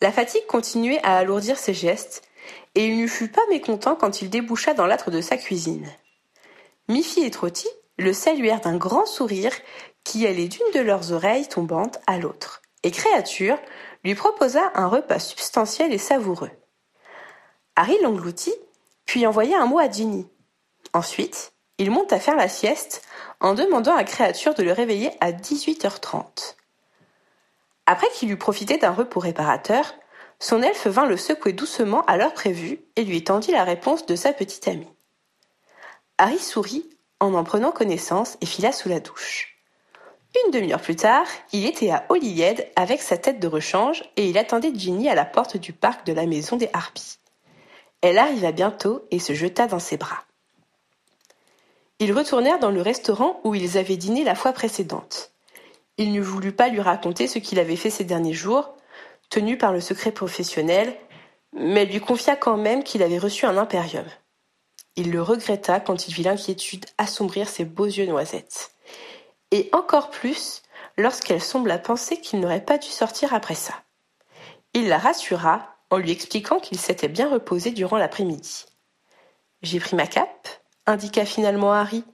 La 0.00 0.12
fatigue 0.12 0.46
continuait 0.46 1.00
à 1.02 1.18
alourdir 1.18 1.58
ses 1.58 1.74
gestes, 1.74 2.22
et 2.74 2.86
il 2.86 3.02
ne 3.02 3.06
fut 3.06 3.28
pas 3.28 3.46
mécontent 3.50 3.94
quand 3.94 4.22
il 4.22 4.30
déboucha 4.30 4.72
dans 4.72 4.86
l'âtre 4.86 5.10
de 5.10 5.20
sa 5.20 5.36
cuisine. 5.36 5.90
Miffy 6.88 7.24
et 7.24 7.30
Trotty 7.30 7.68
le 7.98 8.14
saluèrent 8.14 8.60
d'un 8.60 8.76
grand 8.76 9.04
sourire 9.04 9.52
qui 10.04 10.26
allait 10.26 10.48
d'une 10.48 10.70
de 10.72 10.80
leurs 10.80 11.12
oreilles 11.12 11.48
tombantes 11.48 11.98
à 12.06 12.18
l'autre, 12.18 12.62
et 12.82 12.90
Créature 12.90 13.58
lui 14.04 14.14
proposa 14.14 14.70
un 14.74 14.86
repas 14.86 15.18
substantiel 15.18 15.92
et 15.92 15.98
savoureux. 15.98 16.50
Harry 17.76 17.96
l'engloutit, 18.02 18.54
puis 19.04 19.26
envoya 19.26 19.60
un 19.60 19.66
mot 19.66 19.78
à 19.78 19.90
Ginny. 19.90 20.28
Ensuite, 20.92 21.52
il 21.78 21.90
monta 21.90 22.18
faire 22.18 22.36
la 22.36 22.48
sieste 22.48 23.02
en 23.40 23.54
demandant 23.54 23.94
à 23.94 24.04
Créature 24.04 24.54
de 24.54 24.62
le 24.62 24.72
réveiller 24.72 25.10
à 25.20 25.32
18h30. 25.32 26.56
Après 27.86 28.08
qu'il 28.10 28.30
eut 28.30 28.36
profité 28.36 28.76
d'un 28.78 28.90
repos 28.90 29.20
réparateur, 29.20 29.94
son 30.40 30.62
elfe 30.62 30.86
vint 30.86 31.06
le 31.06 31.16
secouer 31.16 31.52
doucement 31.52 32.04
à 32.06 32.16
l'heure 32.16 32.34
prévue 32.34 32.80
et 32.96 33.04
lui 33.04 33.24
tendit 33.24 33.50
la 33.50 33.64
réponse 33.64 34.06
de 34.06 34.14
sa 34.14 34.32
petite 34.32 34.68
amie. 34.68 34.92
Harry 36.18 36.38
sourit 36.38 36.88
en 37.20 37.34
en 37.34 37.44
prenant 37.44 37.72
connaissance 37.72 38.36
et 38.40 38.46
fila 38.46 38.72
sous 38.72 38.88
la 38.88 39.00
douche. 39.00 39.57
Une 40.44 40.50
demi-heure 40.50 40.80
plus 40.80 40.96
tard, 40.96 41.26
il 41.52 41.64
était 41.64 41.90
à 41.90 42.04
Holyhead 42.10 42.68
avec 42.76 43.00
sa 43.00 43.16
tête 43.16 43.40
de 43.40 43.48
rechange 43.48 44.04
et 44.16 44.28
il 44.28 44.36
attendait 44.36 44.72
Ginny 44.74 45.08
à 45.08 45.14
la 45.14 45.24
porte 45.24 45.56
du 45.56 45.72
parc 45.72 46.06
de 46.06 46.12
la 46.12 46.26
maison 46.26 46.56
des 46.56 46.68
Harpies. 46.72 47.18
Elle 48.02 48.18
arriva 48.18 48.52
bientôt 48.52 49.06
et 49.10 49.18
se 49.18 49.32
jeta 49.32 49.66
dans 49.66 49.78
ses 49.78 49.96
bras. 49.96 50.24
Ils 51.98 52.12
retournèrent 52.12 52.60
dans 52.60 52.70
le 52.70 52.82
restaurant 52.82 53.40
où 53.42 53.54
ils 53.54 53.78
avaient 53.78 53.96
dîné 53.96 54.22
la 54.22 54.34
fois 54.34 54.52
précédente. 54.52 55.32
Il 55.96 56.12
ne 56.12 56.20
voulut 56.20 56.52
pas 56.52 56.68
lui 56.68 56.80
raconter 56.80 57.26
ce 57.26 57.40
qu'il 57.40 57.58
avait 57.58 57.74
fait 57.74 57.90
ces 57.90 58.04
derniers 58.04 58.34
jours, 58.34 58.76
tenu 59.30 59.58
par 59.58 59.72
le 59.72 59.80
secret 59.80 60.12
professionnel, 60.12 60.94
mais 61.52 61.86
lui 61.86 62.00
confia 62.00 62.36
quand 62.36 62.56
même 62.56 62.84
qu'il 62.84 63.02
avait 63.02 63.18
reçu 63.18 63.46
un 63.46 63.56
impérium. 63.56 64.04
Il 64.94 65.10
le 65.10 65.22
regretta 65.22 65.80
quand 65.80 66.06
il 66.06 66.14
vit 66.14 66.22
l'inquiétude 66.22 66.86
assombrir 66.98 67.48
ses 67.48 67.64
beaux 67.64 67.86
yeux 67.86 68.06
noisettes. 68.06 68.72
Et 69.50 69.68
encore 69.72 70.10
plus 70.10 70.62
lorsqu'elle 70.96 71.40
sembla 71.40 71.78
penser 71.78 72.20
qu'il 72.20 72.40
n'aurait 72.40 72.64
pas 72.64 72.78
dû 72.78 72.88
sortir 72.88 73.32
après 73.32 73.54
ça. 73.54 73.74
Il 74.74 74.88
la 74.88 74.98
rassura 74.98 75.76
en 75.90 75.96
lui 75.96 76.10
expliquant 76.10 76.60
qu'il 76.60 76.78
s'était 76.78 77.08
bien 77.08 77.30
reposé 77.30 77.70
durant 77.70 77.96
l'après-midi. 77.96 78.66
J'ai 79.62 79.80
pris 79.80 79.96
ma 79.96 80.06
cape, 80.06 80.48
indiqua 80.86 81.24
finalement 81.24 81.72
Harry, 81.72 82.04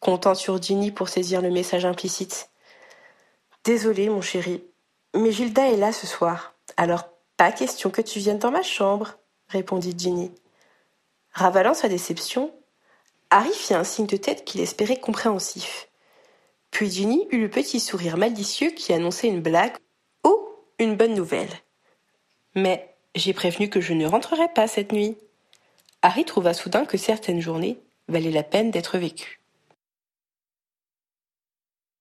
comptant 0.00 0.34
sur 0.34 0.60
Ginny 0.60 0.90
pour 0.90 1.08
saisir 1.08 1.42
le 1.42 1.50
message 1.50 1.84
implicite. 1.84 2.50
Désolé, 3.64 4.08
mon 4.08 4.22
chéri, 4.22 4.64
mais 5.14 5.32
Gilda 5.32 5.68
est 5.68 5.76
là 5.76 5.92
ce 5.92 6.06
soir, 6.06 6.54
alors 6.76 7.04
pas 7.36 7.52
question 7.52 7.90
que 7.90 8.00
tu 8.00 8.18
viennes 8.18 8.38
dans 8.38 8.50
ma 8.50 8.62
chambre, 8.62 9.18
répondit 9.48 9.94
Ginny. 9.96 10.32
Ravalant 11.32 11.74
sa 11.74 11.88
déception, 11.88 12.52
Harry 13.28 13.52
fit 13.52 13.74
un 13.74 13.84
signe 13.84 14.06
de 14.06 14.16
tête 14.16 14.44
qu'il 14.44 14.60
espérait 14.60 14.98
compréhensif. 14.98 15.89
Puis 16.70 16.90
Ginny 16.90 17.26
eut 17.30 17.40
le 17.40 17.50
petit 17.50 17.80
sourire 17.80 18.16
malicieux 18.16 18.70
qui 18.70 18.92
annonçait 18.92 19.28
une 19.28 19.40
blague 19.40 19.76
ou 20.24 20.36
une 20.78 20.96
bonne 20.96 21.14
nouvelle. 21.14 21.50
Mais 22.54 22.94
j'ai 23.14 23.32
prévenu 23.32 23.68
que 23.68 23.80
je 23.80 23.92
ne 23.92 24.06
rentrerai 24.06 24.48
pas 24.54 24.68
cette 24.68 24.92
nuit. 24.92 25.16
Harry 26.02 26.24
trouva 26.24 26.54
soudain 26.54 26.84
que 26.84 26.96
certaines 26.96 27.40
journées 27.40 27.78
valaient 28.08 28.30
la 28.30 28.42
peine 28.42 28.70
d'être 28.70 28.98
vécues. 28.98 29.39